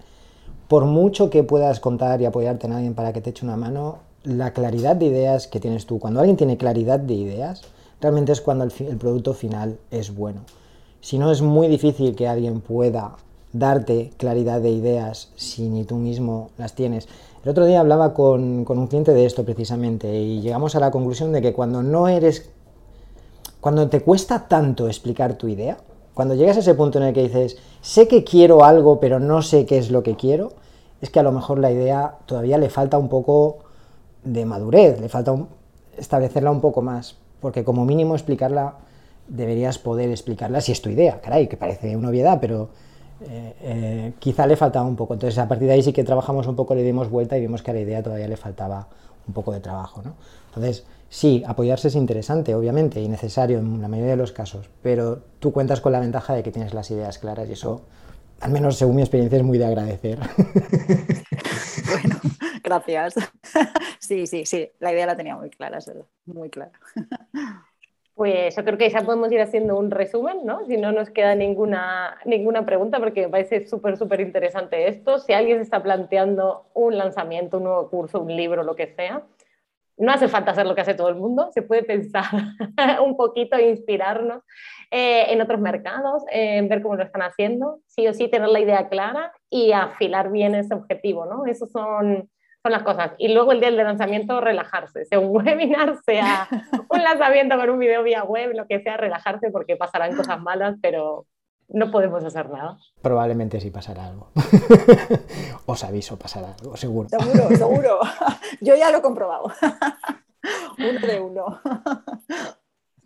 por 0.72 0.86
mucho 0.86 1.30
que 1.30 1.44
puedas 1.44 1.82
contar 1.82 2.22
y 2.22 2.26
apoyarte 2.26 2.66
en 2.66 2.72
alguien 2.72 2.94
para 2.94 3.12
que 3.12 3.20
te 3.20 3.32
eche 3.32 3.44
una 3.44 3.58
mano, 3.58 3.98
la 4.24 4.54
claridad 4.54 4.96
de 4.96 5.08
ideas 5.08 5.48
que 5.48 5.60
tienes 5.60 5.86
tú, 5.86 6.00
cuando 6.00 6.22
alguien 6.22 6.38
tiene 6.38 6.56
claridad 6.56 6.98
de 6.98 7.14
ideas, 7.14 7.64
realmente 8.00 8.32
es 8.32 8.40
cuando 8.40 8.64
el, 8.64 8.72
producto 8.98 9.34
final 9.34 9.80
es 9.92 10.16
bueno. 10.16 10.44
Si 11.02 11.20
no, 11.20 11.30
es 11.30 11.42
muy 11.42 11.68
difícil 11.68 12.16
que 12.16 12.30
alguien 12.30 12.62
pueda 12.62 13.18
darte 13.52 14.12
claridad 14.16 14.62
de 14.62 14.70
ideas 14.70 15.34
si 15.36 15.68
ni 15.68 15.84
tú 15.84 15.98
mismo 15.98 16.52
las 16.58 16.74
tienes. 16.74 17.10
El 17.44 17.50
otro 17.50 17.66
día 17.66 17.82
hablaba 17.82 18.14
con, 18.14 18.64
con, 18.64 18.80
un 18.80 18.88
cliente 18.88 19.12
de 19.12 19.26
esto 19.26 19.44
precisamente 19.44 20.22
y 20.22 20.40
llegamos 20.40 20.78
a 20.78 20.80
la 20.80 20.90
conclusión 20.90 21.34
de 21.34 21.42
que 21.42 21.52
cuando 21.52 21.84
no 21.84 22.08
eres, 22.08 22.50
cuando 23.60 23.90
te 23.90 24.00
cuesta 24.00 24.48
tanto 24.48 24.88
explicar 24.88 25.34
tu 25.34 25.50
idea, 25.50 25.80
cuando 26.14 26.36
llegas 26.36 26.58
a 26.58 26.60
ese 26.60 26.76
punto 26.76 27.00
en 27.00 27.06
el 27.06 27.14
que 27.14 27.24
dices, 27.24 27.58
sé 27.82 28.08
que 28.08 28.24
quiero 28.24 28.64
algo 28.64 29.00
pero 29.00 29.20
no 29.20 29.42
sé 29.42 29.66
qué 29.66 29.78
es 29.78 29.92
lo 29.92 30.04
que 30.04 30.16
quiero, 30.16 30.54
es 31.02 31.10
que 31.10 31.20
a 31.20 31.24
lo 31.24 31.32
mejor 31.32 31.60
la 31.60 31.72
idea 31.72 32.18
todavía 32.26 32.58
le 32.58 32.70
falta 32.70 32.98
un 32.98 33.10
poco 33.10 33.60
de 34.24 34.46
madurez, 34.46 35.00
le 35.00 35.10
falta 35.10 35.36
establecerla 35.98 36.52
un 36.52 36.62
poco 36.62 36.82
más 36.82 37.16
porque 37.42 37.64
como 37.64 37.86
mínimo 37.86 38.16
explicarla, 38.16 38.76
deberías 39.28 39.80
poder 39.80 40.10
explicarla 40.12 40.62
si 40.62 40.72
es 40.72 40.82
tu 40.82 40.90
idea, 40.90 41.20
caray, 41.20 41.48
que 41.48 41.58
parece 41.58 41.96
una 41.98 42.10
obviedad, 42.10 42.38
pero 42.40 42.70
eh, 43.22 43.56
eh, 43.62 44.14
quizá 44.20 44.46
le 44.46 44.56
faltaba 44.56 44.86
un 44.86 44.96
poco. 44.96 45.16
Entonces 45.16 45.38
a 45.40 45.48
partir 45.48 45.68
de 45.68 45.74
ahí 45.74 45.84
sí 45.84 45.92
que 45.92 46.04
trabajamos 46.04 46.48
un 46.48 46.56
poco, 46.56 46.76
le 46.76 46.84
dimos 46.84 47.10
vuelta 47.10 47.38
y 47.38 47.42
vimos 47.42 47.64
que 47.64 47.72
a 47.72 47.74
la 47.74 47.82
idea 47.82 48.04
todavía 48.04 48.28
le 48.28 48.38
faltaba 48.38 48.88
un 49.28 49.34
poco 49.34 49.52
de 49.52 49.60
trabajo. 49.60 50.02
¿no? 50.04 50.14
Entonces, 50.50 50.86
sí, 51.12 51.44
apoyarse 51.46 51.90
es 51.90 51.96
interesante, 51.96 52.56
obviamente, 52.56 53.02
y 53.02 53.10
necesario 53.10 53.60
en 53.60 53.82
la 53.82 53.90
mayoría 53.90 54.12
de 54.12 54.18
los 54.18 54.32
casos, 54.32 54.70
pero 54.82 55.20
tú 55.40 55.52
cuentas 55.52 55.82
con 55.82 55.92
la 55.92 56.00
ventaja 56.00 56.34
de 56.34 56.42
que 56.42 56.52
tienes 56.52 56.74
las 56.74 56.90
ideas 56.90 57.20
claras 57.20 57.50
y 57.50 57.54
eso, 57.54 57.82
al 58.40 58.52
menos 58.52 58.78
según 58.78 58.96
mi 58.96 59.02
experiencia, 59.02 59.38
es 59.38 59.44
muy 59.44 59.58
de 59.60 59.66
agradecer. 59.66 60.18
Bueno, 61.92 62.16
gracias. 62.64 63.16
Sí, 64.00 64.28
sí, 64.28 64.46
sí, 64.46 64.70
la 64.80 64.92
idea 64.92 65.06
la 65.06 65.16
tenía 65.16 65.36
muy 65.36 65.50
clara, 65.50 65.80
muy 66.26 66.50
clara. 66.50 66.72
Pues 68.14 68.56
yo 68.56 68.64
creo 68.64 68.78
que 68.78 68.90
ya 68.90 69.02
podemos 69.02 69.32
ir 69.32 69.42
haciendo 69.42 69.78
un 69.80 69.90
resumen, 69.90 70.46
¿no? 70.46 70.66
Si 70.68 70.78
no 70.78 70.92
nos 70.92 71.10
queda 71.10 71.34
ninguna, 71.34 72.18
ninguna 72.26 72.66
pregunta, 72.66 73.00
porque 73.00 73.22
me 73.22 73.30
parece 73.30 73.68
súper, 73.68 73.98
súper 73.98 74.22
interesante 74.22 74.88
esto. 74.88 75.18
Si 75.18 75.34
alguien 75.34 75.58
se 75.58 75.64
está 75.64 75.82
planteando 75.82 76.68
un 76.76 76.98
lanzamiento, 76.98 77.58
un 77.58 77.64
nuevo 77.64 77.90
curso, 77.90 78.22
un 78.22 78.36
libro, 78.36 78.64
lo 78.64 78.76
que 78.76 78.94
sea, 78.94 79.24
no 80.02 80.12
hace 80.12 80.28
falta 80.28 80.52
hacer 80.52 80.66
lo 80.66 80.74
que 80.74 80.82
hace 80.82 80.96
todo 80.96 81.10
el 81.10 81.16
mundo, 81.16 81.50
se 81.54 81.62
puede 81.62 81.84
pensar 81.84 82.26
un 83.06 83.16
poquito 83.16 83.56
e 83.56 83.70
inspirarnos 83.70 84.44
eh, 84.90 85.32
en 85.32 85.42
otros 85.42 85.62
mercados, 85.62 86.24
en 86.32 86.68
ver 86.68 86.82
cómo 86.82 86.96
lo 86.96 87.04
están 87.04 87.22
haciendo, 87.22 87.80
sí 87.86 88.08
o 88.08 88.14
sí 88.14 88.28
tener 88.28 88.50
la 88.50 88.60
idea 88.60 88.90
clara 88.90 89.32
y 89.50 89.72
afilar 89.74 90.32
bien 90.32 90.56
ese 90.56 90.74
objetivo, 90.74 91.28
¿no? 91.28 91.46
Esos 91.46 91.72
son, 91.72 92.30
son 92.64 92.72
las 92.72 92.82
cosas. 92.82 93.12
Y 93.20 93.32
luego 93.32 93.52
el 93.52 93.60
día 93.60 93.70
del 93.70 93.78
lanzamiento, 93.78 94.42
relajarse, 94.42 95.06
sea 95.06 95.20
un 95.20 95.36
webinar, 95.38 95.96
sea 96.04 96.48
un 96.90 97.04
lanzamiento 97.04 97.56
con 97.58 97.70
un 97.70 97.80
video 97.80 98.02
vía 98.02 98.24
web, 98.24 98.54
lo 98.56 98.66
que 98.66 98.82
sea, 98.82 98.98
relajarse 98.98 99.52
porque 99.52 99.78
pasarán 99.78 100.16
cosas 100.16 100.42
malas, 100.42 100.78
pero 100.82 101.28
no 101.74 101.92
podemos 101.92 102.24
hacer 102.24 102.50
nada. 102.50 102.78
Probablemente 103.02 103.60
sí 103.60 103.72
pasará 103.72 104.08
algo. 104.08 104.32
Os 105.66 105.84
aviso, 105.84 106.18
pasará 106.18 106.54
algo, 106.60 106.76
seguro. 106.78 107.10
Seguro, 107.10 107.56
seguro. 107.56 108.00
Yo 108.62 108.76
ya 108.76 108.92
lo 108.92 108.98
he 108.98 109.02
comprobado. 109.02 109.46
uno 110.78 111.08
de 111.08 111.20
uno. 111.20 111.62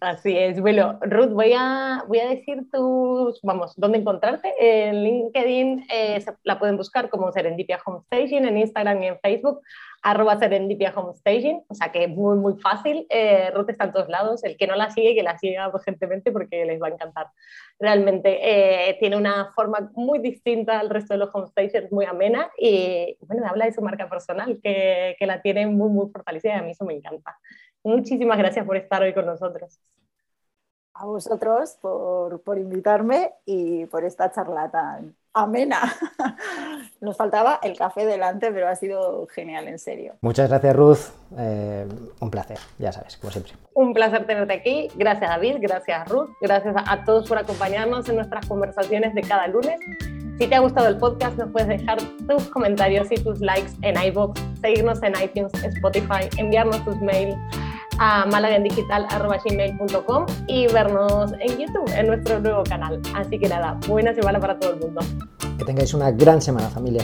Así 0.06 0.38
es. 0.38 0.62
Bueno, 0.62 1.00
Ruth, 1.02 1.32
voy 1.32 1.54
a, 1.58 2.04
voy 2.08 2.20
a 2.20 2.30
decir 2.30 2.70
tus, 2.72 3.42
vamos, 3.42 3.74
dónde 3.76 3.98
encontrarte. 3.98 4.54
En 4.60 5.02
LinkedIn 5.04 5.88
eh, 5.92 6.24
la 6.44 6.60
pueden 6.60 6.78
buscar 6.78 7.10
como 7.10 7.32
Serendipia 7.32 7.80
Home 7.84 8.02
Staging, 8.06 8.46
en 8.46 8.60
Instagram 8.60 9.02
y 9.02 9.08
en 9.08 9.20
Facebook, 9.20 9.62
arroba 10.04 10.38
Serendipia 10.38 10.94
o 10.96 11.74
sea 11.74 11.92
que 11.92 12.08
muy, 12.08 12.38
muy 12.38 12.54
fácil. 12.62 13.08
Eh, 13.10 13.50
Ruth 13.56 13.72
está 13.72 13.86
en 13.86 13.94
todos 13.94 14.08
lados. 14.08 14.44
El 14.44 14.58
que 14.58 14.68
no 14.68 14.76
la 14.76 14.92
sigue, 14.92 15.16
que 15.16 15.24
la 15.24 15.40
siga 15.40 15.70
urgentemente 15.70 16.32
porque 16.32 16.66
les 16.66 16.80
va 16.80 16.86
a 16.86 16.92
encantar. 16.92 17.32
Realmente 17.80 18.90
eh, 18.90 18.98
tiene 19.00 19.18
una 19.18 19.54
forma 19.56 19.90
muy 19.96 20.20
distinta 20.20 20.82
al 20.82 20.92
resto 20.92 21.16
de 21.16 21.18
los 21.18 21.34
home 21.34 21.48
stagers, 21.48 21.92
muy 21.92 22.06
amena 22.06 22.52
y, 22.60 23.18
bueno, 23.22 23.48
habla 23.48 23.66
de 23.66 23.74
su 23.74 23.82
marca 23.82 24.08
personal, 24.08 24.60
que, 24.62 25.16
que 25.18 25.26
la 25.26 25.42
tiene 25.42 25.66
muy, 25.66 25.90
muy 25.90 26.12
fortalecida 26.12 26.58
y 26.58 26.60
a 26.60 26.62
mí 26.62 26.72
eso 26.72 26.86
me 26.86 26.94
encanta. 26.94 27.40
Muchísimas 27.86 28.40
gracias 28.40 28.66
por 28.66 28.78
estar 28.78 29.04
hoy 29.04 29.14
con 29.14 29.28
nosotros. 29.28 29.80
A 30.96 31.06
vosotros 31.06 31.78
por, 31.80 32.42
por 32.42 32.58
invitarme 32.58 33.32
y 33.46 33.86
por 33.86 34.04
esta 34.04 34.32
charla 34.32 34.72
tan 34.72 35.16
amena. 35.34 35.94
Nos 37.02 37.16
faltaba 37.16 37.60
el 37.62 37.78
café 37.78 38.08
delante, 38.08 38.52
pero 38.52 38.68
ha 38.68 38.76
sido 38.76 39.28
genial, 39.28 39.68
en 39.68 39.78
serio. 39.78 40.16
Muchas 40.22 40.50
gracias, 40.50 40.76
Ruth. 40.76 40.98
Eh, 41.38 41.88
un 42.22 42.32
placer, 42.32 42.58
ya 42.80 42.92
sabes, 42.92 43.18
como 43.18 43.30
siempre. 43.30 43.54
Un 43.76 43.94
placer 43.94 44.26
tenerte 44.26 44.54
aquí. 44.54 44.88
Gracias, 44.96 45.30
David. 45.30 45.58
Gracias, 45.60 46.10
Ruth. 46.10 46.30
Gracias 46.42 46.76
a 46.76 47.04
todos 47.04 47.30
por 47.30 47.38
acompañarnos 47.38 48.10
en 48.10 48.16
nuestras 48.16 48.48
conversaciones 48.48 49.14
de 49.14 49.22
cada 49.22 49.48
lunes. 49.48 49.80
Si 50.40 50.48
te 50.48 50.56
ha 50.56 50.60
gustado 50.60 50.88
el 50.88 50.98
podcast, 50.98 51.38
nos 51.38 51.52
puedes 51.52 51.68
dejar 51.68 52.00
tus 52.28 52.48
comentarios 52.50 53.12
y 53.12 53.16
tus 53.16 53.42
likes 53.42 53.74
en 53.84 53.96
iBox, 53.96 54.42
seguirnos 54.60 55.04
en 55.04 55.14
iTunes, 55.22 55.54
Spotify, 55.64 56.28
enviarnos 56.38 56.84
tus 56.84 57.00
mails 57.00 57.38
a 58.00 58.26
malagendigital.com 58.26 60.26
y 60.48 60.68
vernos 60.68 61.34
en 61.40 61.58
YouTube, 61.58 61.90
en 61.96 62.08
nuestro 62.08 62.40
nuevo 62.40 62.64
canal. 62.64 63.02
Así 63.16 63.40
que 63.40 63.48
nada, 63.48 63.78
buena 63.88 64.14
semana 64.14 64.40
para 64.40 64.60
todo 64.60 64.74
el 64.74 64.80
mundo. 64.80 65.02
Que 65.58 65.66
tengáis 65.66 65.94
una 65.94 66.12
gran 66.12 66.42
semana, 66.42 66.70
familia. 66.70 67.04